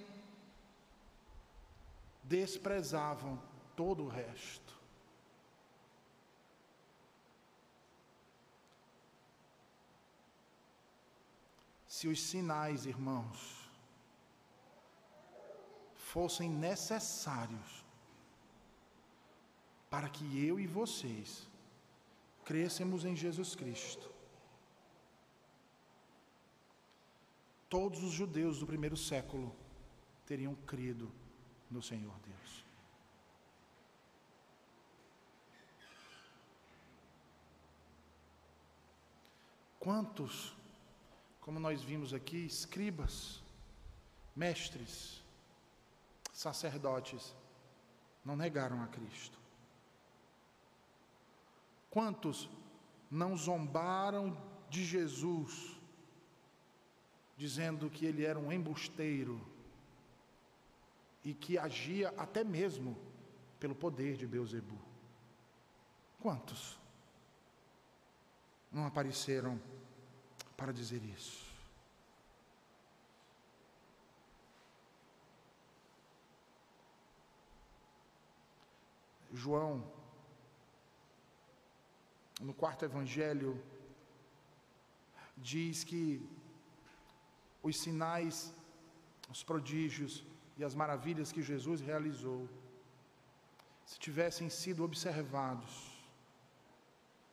desprezavam 2.23 3.41
todo 3.75 4.03
o 4.03 4.07
resto. 4.07 4.79
Se 11.87 12.07
os 12.07 12.21
sinais, 12.21 12.85
irmãos, 12.85 13.69
fossem 15.95 16.49
necessários 16.49 17.85
para 19.89 20.09
que 20.09 20.45
eu 20.45 20.59
e 20.59 20.65
vocês 20.67 21.47
crescemos 22.43 23.05
em 23.05 23.15
Jesus 23.15 23.55
Cristo, 23.55 24.10
todos 27.71 28.03
os 28.03 28.11
judeus 28.11 28.59
do 28.59 28.67
primeiro 28.67 28.97
século 28.97 29.55
teriam 30.25 30.53
crido 30.67 31.09
no 31.69 31.81
Senhor 31.81 32.13
Deus. 32.19 32.65
Quantos, 39.79 40.53
como 41.39 41.61
nós 41.61 41.81
vimos 41.81 42.13
aqui, 42.13 42.45
escribas, 42.45 43.41
mestres, 44.35 45.23
sacerdotes, 46.33 47.33
não 48.25 48.35
negaram 48.35 48.83
a 48.83 48.87
Cristo? 48.87 49.39
Quantos 51.89 52.49
não 53.09 53.37
zombaram 53.37 54.37
de 54.69 54.83
Jesus 54.83 55.80
dizendo 57.41 57.89
que 57.89 58.05
ele 58.05 58.23
era 58.23 58.37
um 58.37 58.51
embusteiro 58.51 59.41
e 61.25 61.33
que 61.33 61.57
agia 61.57 62.09
até 62.15 62.43
mesmo 62.43 62.95
pelo 63.59 63.73
poder 63.73 64.15
de 64.15 64.27
Beuzebu. 64.27 64.77
Quantos 66.19 66.77
não 68.71 68.85
apareceram 68.85 69.59
para 70.55 70.71
dizer 70.71 71.03
isso? 71.03 71.51
João, 79.33 79.91
no 82.39 82.53
quarto 82.53 82.85
evangelho, 82.85 83.59
diz 85.35 85.83
que 85.83 86.21
os 87.63 87.77
sinais, 87.79 88.53
os 89.29 89.43
prodígios 89.43 90.23
e 90.57 90.63
as 90.63 90.75
maravilhas 90.75 91.31
que 91.31 91.41
Jesus 91.41 91.81
realizou, 91.81 92.49
se 93.85 93.99
tivessem 93.99 94.49
sido 94.49 94.83
observados, 94.83 95.91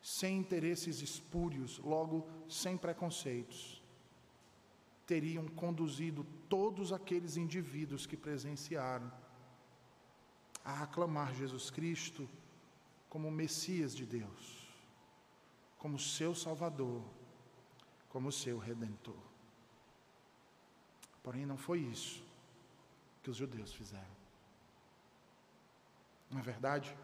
sem 0.03 0.39
interesses 0.39 1.03
espúrios, 1.03 1.79
logo 1.79 2.27
sem 2.49 2.77
preconceitos, 2.77 3.83
teriam 5.07 5.47
conduzido 5.49 6.25
todos 6.49 6.93
aqueles 6.93 7.37
indivíduos 7.37 8.07
que 8.07 8.17
presenciaram 8.17 9.11
a 10.65 10.83
aclamar 10.83 11.35
Jesus 11.35 11.71
Cristo 11.71 12.29
como 13.09 13.31
Messias 13.31 13.95
de 13.95 14.05
Deus, 14.05 14.69
como 15.79 15.99
seu 15.99 16.35
Salvador, 16.35 17.03
como 18.09 18.31
seu 18.31 18.59
Redentor. 18.59 19.28
Porém, 21.23 21.45
não 21.45 21.57
foi 21.57 21.81
isso 21.81 22.23
que 23.23 23.31
os 23.31 23.37
judeus 23.37 23.73
fizeram. 23.73 24.17
Não 26.31 26.39
é 26.41 26.43
verdade? 26.43 26.97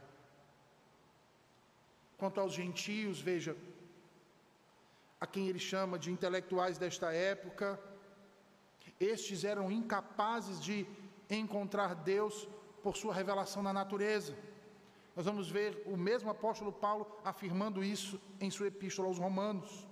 Quanto 2.17 2.41
aos 2.41 2.53
gentios, 2.53 3.21
veja, 3.21 3.57
a 5.21 5.27
quem 5.27 5.49
ele 5.49 5.59
chama 5.59 5.99
de 5.99 6.11
intelectuais 6.11 6.79
desta 6.79 7.13
época, 7.13 7.81
estes 9.01 9.45
eram 9.45 9.71
incapazes 9.71 10.61
de 10.61 10.87
encontrar 11.29 11.95
Deus 11.95 12.49
por 12.83 12.97
sua 12.97 13.15
revelação 13.15 13.63
na 13.63 13.73
natureza. 13.73 14.37
Nós 15.17 15.27
vamos 15.27 15.51
ver 15.51 15.83
o 15.87 15.97
mesmo 15.97 16.31
apóstolo 16.31 16.73
Paulo 16.73 17.07
afirmando 17.25 17.83
isso 17.83 18.21
em 18.41 18.51
sua 18.51 18.67
epístola 18.67 19.09
aos 19.09 19.19
Romanos. 19.19 19.87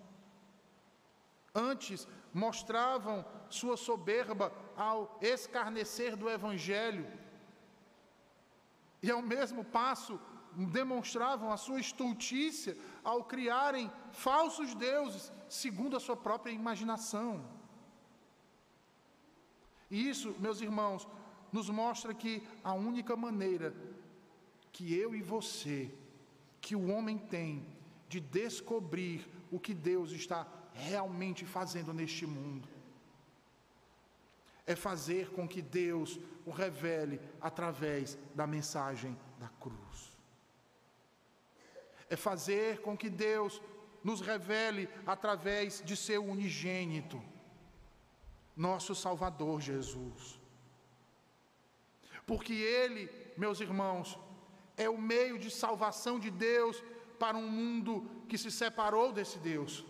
Antes 1.54 2.06
mostravam 2.32 3.24
sua 3.54 3.76
soberba 3.76 4.52
ao 4.76 5.18
escarnecer 5.20 6.16
do 6.16 6.28
Evangelho, 6.28 7.06
e 9.02 9.10
ao 9.10 9.20
mesmo 9.20 9.64
passo 9.64 10.18
demonstravam 10.70 11.50
a 11.50 11.56
sua 11.56 11.80
estultícia 11.80 12.76
ao 13.02 13.24
criarem 13.24 13.90
falsos 14.10 14.74
deuses, 14.74 15.32
segundo 15.48 15.96
a 15.96 16.00
sua 16.00 16.16
própria 16.16 16.52
imaginação. 16.52 17.44
E 19.90 20.08
isso, 20.08 20.34
meus 20.38 20.60
irmãos, 20.60 21.06
nos 21.52 21.68
mostra 21.68 22.14
que 22.14 22.46
a 22.62 22.72
única 22.72 23.14
maneira 23.16 23.74
que 24.72 24.94
eu 24.94 25.14
e 25.14 25.20
você, 25.20 25.92
que 26.60 26.74
o 26.74 26.90
homem 26.90 27.18
tem 27.18 27.66
de 28.08 28.20
descobrir 28.20 29.28
o 29.50 29.58
que 29.58 29.74
Deus 29.74 30.12
está 30.12 30.46
realmente 30.72 31.44
fazendo 31.44 31.92
neste 31.92 32.26
mundo. 32.26 32.68
É 34.66 34.76
fazer 34.76 35.30
com 35.30 35.46
que 35.48 35.60
Deus 35.60 36.18
o 36.44 36.50
revele 36.50 37.20
através 37.40 38.18
da 38.34 38.46
mensagem 38.46 39.18
da 39.38 39.48
cruz. 39.48 40.16
É 42.08 42.16
fazer 42.16 42.80
com 42.80 42.96
que 42.96 43.10
Deus 43.10 43.60
nos 44.04 44.20
revele 44.20 44.88
através 45.06 45.82
de 45.84 45.96
seu 45.96 46.24
unigênito, 46.24 47.22
nosso 48.56 48.94
Salvador 48.94 49.60
Jesus. 49.60 50.40
Porque 52.26 52.52
Ele, 52.52 53.10
meus 53.36 53.60
irmãos, 53.60 54.18
é 54.76 54.88
o 54.88 54.98
meio 54.98 55.38
de 55.38 55.50
salvação 55.50 56.18
de 56.18 56.30
Deus 56.30 56.82
para 57.18 57.36
um 57.36 57.48
mundo 57.48 58.10
que 58.28 58.36
se 58.36 58.50
separou 58.50 59.12
desse 59.12 59.38
Deus. 59.38 59.84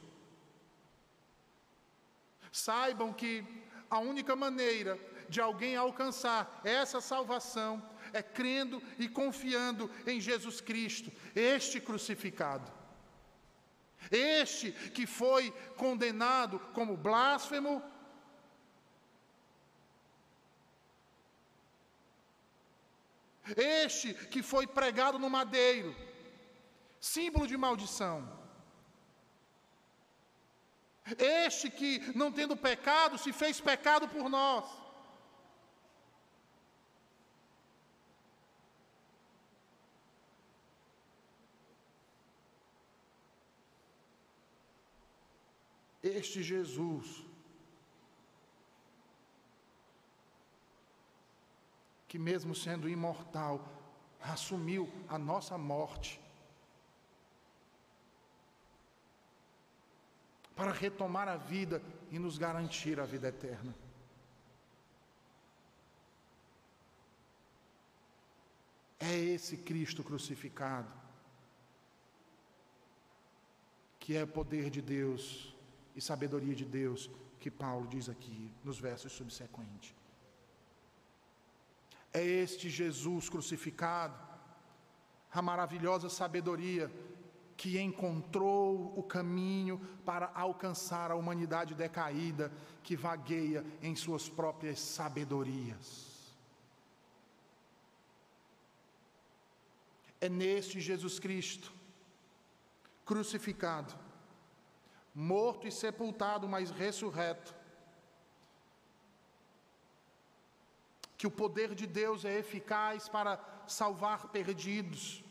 Saibam 2.50 3.12
que 3.12 3.44
a 3.92 3.98
única 3.98 4.34
maneira 4.34 4.98
de 5.28 5.38
alguém 5.38 5.76
alcançar 5.76 6.62
essa 6.64 6.98
salvação 6.98 7.86
é 8.10 8.22
crendo 8.22 8.82
e 8.98 9.06
confiando 9.06 9.90
em 10.06 10.18
Jesus 10.18 10.62
Cristo, 10.62 11.12
este 11.36 11.78
crucificado. 11.78 12.72
Este 14.10 14.72
que 14.72 15.06
foi 15.06 15.50
condenado 15.76 16.58
como 16.72 16.96
blasfemo, 16.96 17.82
este 23.54 24.14
que 24.14 24.42
foi 24.42 24.66
pregado 24.66 25.18
no 25.18 25.28
madeiro, 25.28 25.94
símbolo 26.98 27.46
de 27.46 27.58
maldição. 27.58 28.41
Este 31.18 31.68
que, 31.68 32.16
não 32.16 32.30
tendo 32.30 32.56
pecado, 32.56 33.18
se 33.18 33.32
fez 33.32 33.60
pecado 33.60 34.08
por 34.08 34.28
nós. 34.28 34.64
Este 46.02 46.42
Jesus, 46.42 47.24
que 52.08 52.18
mesmo 52.18 52.54
sendo 52.54 52.88
imortal, 52.88 53.64
assumiu 54.20 54.92
a 55.08 55.16
nossa 55.16 55.56
morte, 55.56 56.20
para 60.62 60.70
retomar 60.70 61.26
a 61.26 61.36
vida 61.36 61.82
e 62.08 62.20
nos 62.20 62.38
garantir 62.38 63.00
a 63.00 63.04
vida 63.04 63.26
eterna. 63.26 63.74
É 69.00 69.12
esse 69.12 69.56
Cristo 69.56 70.04
crucificado, 70.04 70.88
que 73.98 74.16
é 74.16 74.24
poder 74.24 74.70
de 74.70 74.80
Deus 74.80 75.52
e 75.96 76.00
sabedoria 76.00 76.54
de 76.54 76.64
Deus 76.64 77.10
que 77.40 77.50
Paulo 77.50 77.88
diz 77.88 78.08
aqui 78.08 78.48
nos 78.62 78.78
versos 78.78 79.10
subsequentes. 79.10 79.92
É 82.12 82.22
este 82.24 82.70
Jesus 82.70 83.28
crucificado, 83.28 84.16
a 85.32 85.42
maravilhosa 85.42 86.08
sabedoria 86.08 86.88
que 87.62 87.78
encontrou 87.78 88.92
o 88.98 89.04
caminho 89.04 89.78
para 90.04 90.32
alcançar 90.34 91.12
a 91.12 91.14
humanidade 91.14 91.76
decaída 91.76 92.50
que 92.82 92.96
vagueia 92.96 93.64
em 93.80 93.94
suas 93.94 94.28
próprias 94.28 94.80
sabedorias. 94.80 96.34
É 100.20 100.28
neste 100.28 100.80
Jesus 100.80 101.20
Cristo 101.20 101.72
crucificado 103.04 103.94
morto 105.14 105.64
e 105.68 105.70
sepultado, 105.70 106.48
mas 106.48 106.72
ressurreto. 106.72 107.54
Que 111.16 111.28
o 111.28 111.30
poder 111.30 111.76
de 111.76 111.86
Deus 111.86 112.24
é 112.24 112.40
eficaz 112.40 113.08
para 113.08 113.38
salvar 113.68 114.30
perdidos 114.30 115.21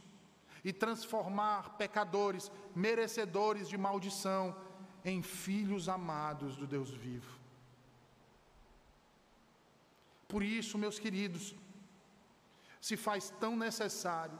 e 0.64 0.72
transformar 0.72 1.78
pecadores, 1.78 2.51
merecedores 2.76 3.68
de 3.68 3.78
maldição, 3.78 4.55
em 5.03 5.22
filhos 5.22 5.89
amados 5.89 6.55
do 6.55 6.68
Deus 6.68 6.91
vivo. 6.91 7.39
Por 10.28 10.43
isso, 10.43 10.78
meus 10.78 10.99
queridos, 10.99 11.55
se 12.80 12.95
faz 12.95 13.30
tão 13.39 13.55
necessário 13.55 14.39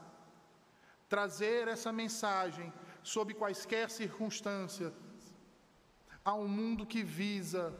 trazer 1.08 1.68
essa 1.68 1.92
mensagem 1.92 2.72
sob 3.02 3.34
quaisquer 3.34 3.90
circunstâncias 3.90 4.92
a 6.24 6.34
um 6.34 6.48
mundo 6.48 6.86
que 6.86 7.02
visa 7.02 7.76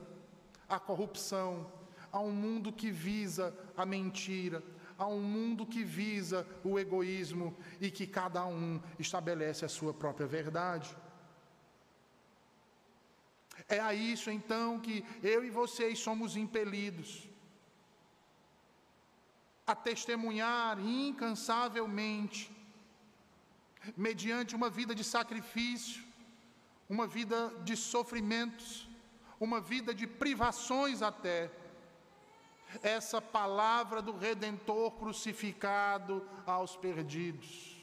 a 0.68 0.78
corrupção, 0.78 1.72
a 2.11 2.20
um 2.20 2.32
mundo 2.32 2.72
que 2.72 2.90
visa 2.90 3.57
a 3.76 3.86
mentira, 3.86 4.62
a 4.99 5.07
um 5.07 5.20
mundo 5.20 5.66
que 5.66 5.82
visa 5.82 6.47
o 6.64 6.78
egoísmo 6.78 7.57
e 7.80 7.90
que 7.90 8.07
cada 8.07 8.45
um 8.45 8.80
estabelece 8.99 9.64
a 9.64 9.68
sua 9.68 9.93
própria 9.93 10.26
verdade. 10.26 10.95
É 13.68 13.80
a 13.80 13.95
isso 13.95 14.30
então 14.30 14.80
que 14.80 15.05
eu 15.22 15.45
e 15.45 15.51
vocês 15.51 15.99
somos 15.99 16.36
impelidos 16.36 17.28
a 19.66 19.74
testemunhar 19.74 20.78
incansavelmente, 20.80 22.51
mediante 23.97 24.55
uma 24.55 24.68
vida 24.68 24.95
de 24.95 25.05
sacrifício, 25.05 26.03
uma 26.88 27.07
vida 27.07 27.53
de 27.64 27.76
sofrimentos, 27.76 28.88
uma 29.40 29.61
vida 29.61 29.95
de 29.95 30.07
privações 30.07 31.01
até. 31.03 31.51
Essa 32.83 33.20
palavra 33.20 34.01
do 34.01 34.16
Redentor 34.16 34.93
crucificado 34.93 36.27
aos 36.47 36.77
perdidos. 36.77 37.77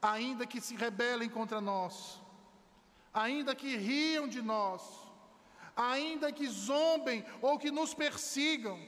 Ainda 0.00 0.46
que 0.46 0.60
se 0.60 0.76
rebelem 0.76 1.28
contra 1.28 1.60
nós, 1.60 2.20
ainda 3.12 3.54
que 3.54 3.76
riam 3.76 4.26
de 4.26 4.40
nós, 4.40 4.82
ainda 5.76 6.32
que 6.32 6.46
zombem 6.48 7.24
ou 7.42 7.58
que 7.58 7.70
nos 7.70 7.92
persigam, 7.92 8.80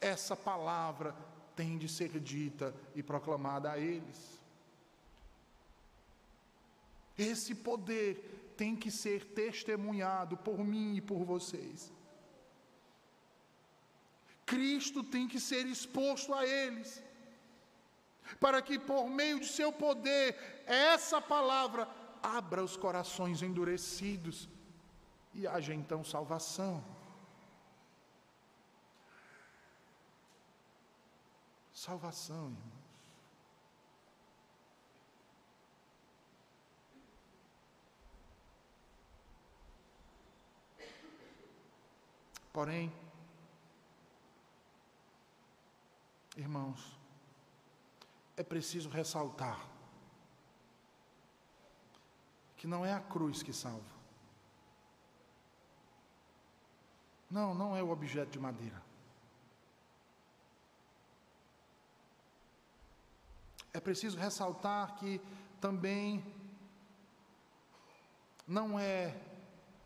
essa 0.00 0.36
palavra 0.36 1.16
tem 1.56 1.78
de 1.78 1.88
ser 1.88 2.20
dita 2.20 2.74
e 2.94 3.02
proclamada 3.02 3.72
a 3.72 3.78
eles. 3.78 4.36
Esse 7.18 7.54
poder 7.54 8.54
tem 8.56 8.76
que 8.76 8.90
ser 8.90 9.24
testemunhado 9.24 10.36
por 10.36 10.58
mim 10.58 10.96
e 10.96 11.00
por 11.00 11.24
vocês. 11.24 11.92
Cristo 14.46 15.02
tem 15.02 15.26
que 15.26 15.40
ser 15.40 15.66
exposto 15.66 16.32
a 16.32 16.46
eles, 16.46 17.02
para 18.38 18.62
que 18.62 18.78
por 18.78 19.10
meio 19.10 19.40
de 19.40 19.46
seu 19.46 19.72
poder, 19.72 20.64
essa 20.66 21.20
palavra 21.20 21.88
abra 22.22 22.62
os 22.62 22.76
corações 22.76 23.42
endurecidos 23.42 24.48
e 25.34 25.46
haja 25.46 25.74
então 25.74 26.04
salvação. 26.04 26.82
Salvação, 31.72 32.46
irmão. 32.46 32.76
Porém, 42.52 42.90
irmãos, 46.36 46.98
é 48.36 48.42
preciso 48.42 48.88
ressaltar 48.88 49.58
que 52.56 52.66
não 52.66 52.84
é 52.84 52.92
a 52.92 53.00
cruz 53.00 53.42
que 53.42 53.52
salva. 53.52 53.96
Não, 57.30 57.54
não 57.54 57.76
é 57.76 57.82
o 57.82 57.90
objeto 57.90 58.30
de 58.30 58.38
madeira. 58.38 58.82
É 63.72 63.80
preciso 63.80 64.18
ressaltar 64.18 64.96
que 64.96 65.20
também 65.60 66.24
não 68.46 68.78
é 68.78 69.14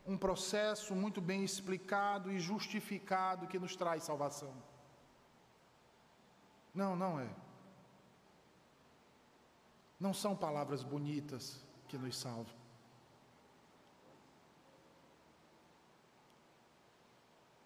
um 0.06 0.16
processo 0.16 0.94
muito 0.94 1.20
bem 1.20 1.42
explicado 1.42 2.30
e 2.30 2.38
justificado 2.38 3.46
que 3.46 3.58
nos 3.58 3.74
traz 3.74 4.04
salvação. 4.04 4.69
Não, 6.74 6.94
não 6.94 7.18
é. 7.20 7.28
Não 9.98 10.14
são 10.14 10.36
palavras 10.36 10.82
bonitas 10.82 11.60
que 11.88 11.98
nos 11.98 12.16
salvam. 12.16 12.54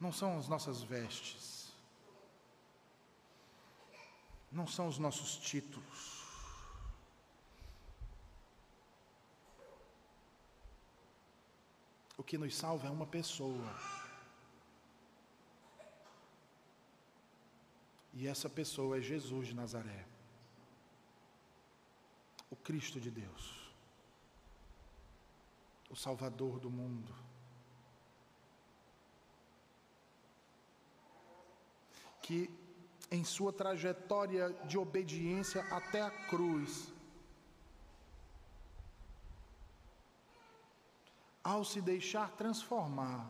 Não 0.00 0.12
são 0.12 0.38
as 0.38 0.48
nossas 0.48 0.82
vestes. 0.82 1.72
Não 4.50 4.66
são 4.66 4.88
os 4.88 4.98
nossos 4.98 5.36
títulos. 5.36 6.24
O 12.16 12.22
que 12.22 12.38
nos 12.38 12.56
salva 12.56 12.86
é 12.86 12.90
uma 12.90 13.06
pessoa. 13.06 14.03
E 18.14 18.28
essa 18.28 18.48
pessoa 18.48 18.98
é 18.98 19.00
Jesus 19.00 19.48
de 19.48 19.54
Nazaré, 19.54 20.06
o 22.48 22.54
Cristo 22.54 23.00
de 23.00 23.10
Deus, 23.10 23.72
o 25.90 25.96
Salvador 25.96 26.60
do 26.60 26.70
mundo. 26.70 27.12
Que 32.22 32.48
em 33.10 33.24
sua 33.24 33.52
trajetória 33.52 34.50
de 34.64 34.78
obediência 34.78 35.62
até 35.64 36.00
a 36.00 36.10
cruz, 36.10 36.92
ao 41.42 41.64
se 41.64 41.80
deixar 41.82 42.30
transformar, 42.30 43.28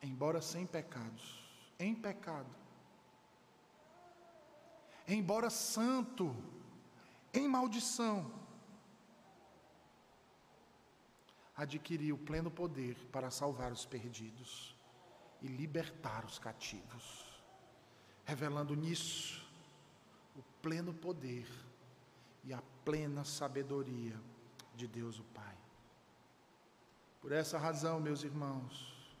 embora 0.00 0.40
sem 0.40 0.64
pecados, 0.66 1.44
em 1.78 1.94
pecado, 1.94 2.61
embora 5.06 5.50
santo, 5.50 6.34
em 7.32 7.48
maldição, 7.48 8.30
adquiriu 11.56 12.18
pleno 12.18 12.50
poder 12.50 12.96
para 13.12 13.30
salvar 13.30 13.72
os 13.72 13.84
perdidos 13.84 14.74
e 15.40 15.46
libertar 15.46 16.24
os 16.24 16.38
cativos, 16.38 17.26
revelando 18.24 18.74
nisso 18.74 19.44
o 20.36 20.42
pleno 20.60 20.94
poder 20.94 21.46
e 22.44 22.52
a 22.52 22.62
plena 22.84 23.24
sabedoria 23.24 24.18
de 24.74 24.86
Deus 24.86 25.18
o 25.18 25.24
Pai. 25.24 25.56
Por 27.20 27.32
essa 27.32 27.58
razão, 27.58 28.00
meus 28.00 28.24
irmãos, 28.24 29.16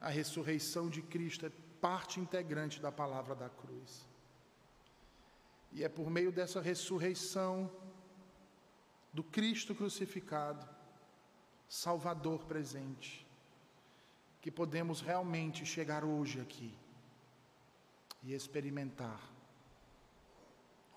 a 0.00 0.10
ressurreição 0.10 0.88
de 0.88 1.00
Cristo 1.00 1.46
é 1.46 1.50
parte 1.86 2.18
integrante 2.18 2.80
da 2.80 2.90
palavra 2.90 3.32
da 3.32 3.48
cruz. 3.48 4.04
E 5.70 5.84
é 5.84 5.88
por 5.88 6.10
meio 6.10 6.32
dessa 6.32 6.60
ressurreição 6.60 7.70
do 9.12 9.22
Cristo 9.22 9.72
crucificado, 9.72 10.68
Salvador 11.68 12.44
presente, 12.44 13.24
que 14.40 14.50
podemos 14.50 15.00
realmente 15.00 15.64
chegar 15.64 16.04
hoje 16.04 16.40
aqui 16.40 16.76
e 18.20 18.34
experimentar 18.34 19.20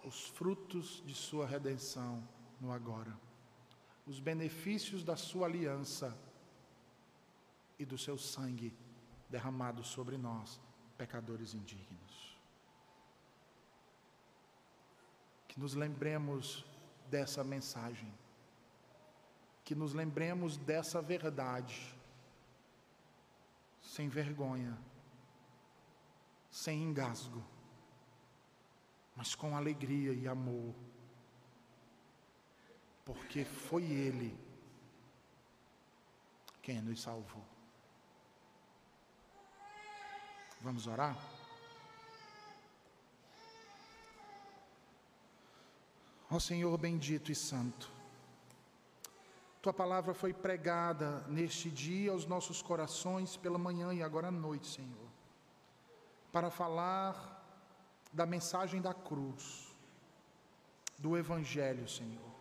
os 0.03 0.25
frutos 0.29 1.03
de 1.05 1.13
Sua 1.13 1.45
redenção 1.45 2.27
no 2.59 2.71
agora, 2.71 3.15
os 4.07 4.19
benefícios 4.19 5.03
da 5.03 5.15
Sua 5.15 5.45
aliança 5.45 6.17
e 7.77 7.85
do 7.85 7.95
Seu 7.95 8.17
sangue 8.17 8.73
derramado 9.29 9.83
sobre 9.83 10.17
nós 10.17 10.59
pecadores 10.99 11.53
indignos. 11.53 12.37
Que 15.47 15.57
nos 15.57 15.73
lembremos 15.73 16.65
dessa 17.09 17.41
mensagem, 17.41 18.13
que 19.63 19.73
nos 19.73 19.93
lembremos 19.93 20.57
dessa 20.57 21.01
verdade, 21.01 21.95
sem 23.81 24.09
vergonha, 24.09 24.77
sem 26.51 26.83
engasgo, 26.83 27.41
mas 29.15 29.33
com 29.33 29.55
alegria 29.55 30.11
e 30.11 30.27
amor, 30.27 30.75
porque 33.05 33.45
foi 33.45 33.83
Ele 33.83 34.37
quem 36.61 36.81
nos 36.81 37.01
salvou. 37.01 37.48
Vamos 40.61 40.87
orar? 40.87 41.17
Ó 46.29 46.37
Senhor 46.37 46.77
bendito 46.77 47.31
e 47.31 47.35
santo, 47.35 47.89
tua 49.61 49.73
palavra 49.73 50.13
foi 50.13 50.33
pregada 50.33 51.21
neste 51.27 51.71
dia 51.71 52.11
aos 52.11 52.25
nossos 52.25 52.61
corações 52.61 53.37
pela 53.37 53.57
manhã 53.57 53.93
e 53.93 54.03
agora 54.03 54.27
à 54.27 54.31
noite, 54.31 54.67
Senhor, 54.67 55.09
para 56.31 56.51
falar 56.51 57.37
da 58.11 58.25
mensagem 58.25 58.81
da 58.81 58.93
cruz, 58.93 59.73
do 60.97 61.17
Evangelho, 61.17 61.87
Senhor, 61.87 62.31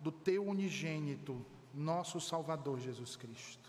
do 0.00 0.10
teu 0.10 0.46
unigênito, 0.46 1.44
nosso 1.74 2.18
Salvador 2.18 2.80
Jesus 2.80 3.14
Cristo 3.14 3.59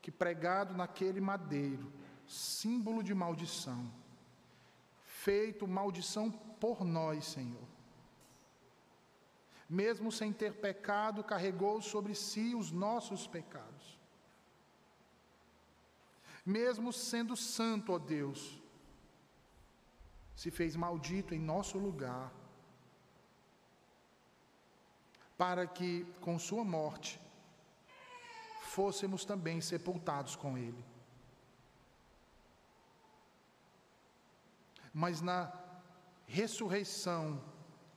que 0.00 0.10
pregado 0.10 0.74
naquele 0.74 1.20
madeiro, 1.20 1.92
símbolo 2.26 3.02
de 3.02 3.14
maldição, 3.14 3.90
feito 5.04 5.66
maldição 5.66 6.30
por 6.30 6.84
nós, 6.84 7.24
Senhor. 7.24 7.68
Mesmo 9.68 10.10
sem 10.10 10.32
ter 10.32 10.54
pecado, 10.54 11.22
carregou 11.22 11.82
sobre 11.82 12.14
si 12.14 12.54
os 12.54 12.70
nossos 12.70 13.26
pecados. 13.26 13.98
Mesmo 16.44 16.92
sendo 16.92 17.36
santo, 17.36 17.92
ó 17.92 17.98
Deus, 17.98 18.58
se 20.34 20.50
fez 20.50 20.74
maldito 20.74 21.34
em 21.34 21.38
nosso 21.38 21.76
lugar, 21.78 22.32
para 25.36 25.66
que 25.66 26.06
com 26.22 26.38
sua 26.38 26.64
morte 26.64 27.20
fôssemos 28.68 29.24
também 29.24 29.60
sepultados 29.60 30.36
com 30.36 30.56
Ele. 30.56 30.84
Mas 34.92 35.20
na 35.20 35.52
ressurreição, 36.26 37.42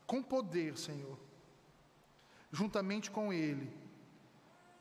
com 0.07 0.23
poder, 0.23 0.77
Senhor, 0.77 1.17
juntamente 2.51 3.11
com 3.11 3.33
Ele, 3.33 3.71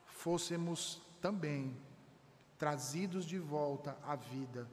fôssemos 0.05 1.01
também 1.19 1.77
trazidos 2.57 3.25
de 3.25 3.37
volta 3.37 3.97
à 4.03 4.15
vida, 4.15 4.69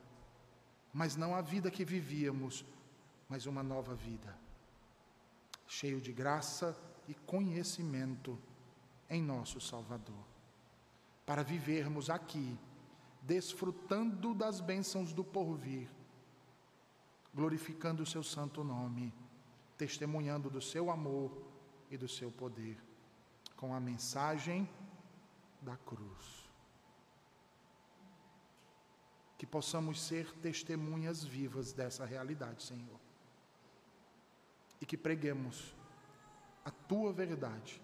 mas 0.92 1.16
não 1.16 1.34
a 1.34 1.40
vida 1.40 1.70
que 1.70 1.84
vivíamos, 1.84 2.64
mas 3.28 3.46
uma 3.46 3.62
nova 3.62 3.94
vida, 3.94 4.36
cheio 5.66 6.00
de 6.00 6.12
graça 6.12 6.78
e 7.06 7.14
conhecimento 7.14 8.38
em 9.08 9.22
nosso 9.22 9.60
Salvador 9.60 10.27
para 11.28 11.42
vivermos 11.42 12.08
aqui, 12.08 12.58
desfrutando 13.20 14.32
das 14.32 14.62
bênçãos 14.62 15.12
do 15.12 15.22
porvir, 15.22 15.86
glorificando 17.34 18.02
o 18.02 18.06
seu 18.06 18.22
santo 18.22 18.64
nome, 18.64 19.12
testemunhando 19.76 20.48
do 20.48 20.62
seu 20.62 20.90
amor 20.90 21.30
e 21.90 21.98
do 21.98 22.08
seu 22.08 22.30
poder, 22.30 22.82
com 23.56 23.74
a 23.74 23.78
mensagem 23.78 24.66
da 25.60 25.76
cruz. 25.76 26.48
Que 29.36 29.44
possamos 29.46 30.00
ser 30.00 30.32
testemunhas 30.36 31.22
vivas 31.22 31.74
dessa 31.74 32.06
realidade, 32.06 32.62
Senhor. 32.62 32.98
E 34.80 34.86
que 34.86 34.96
preguemos 34.96 35.76
a 36.64 36.70
tua 36.70 37.12
verdade 37.12 37.82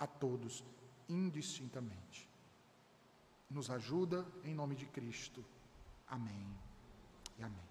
a 0.00 0.06
todos, 0.08 0.64
indistintamente. 1.08 2.25
Nos 3.48 3.70
ajuda 3.70 4.26
em 4.44 4.54
nome 4.54 4.74
de 4.74 4.86
Cristo. 4.86 5.44
Amém 6.06 6.46
e 7.38 7.42
amém. 7.42 7.65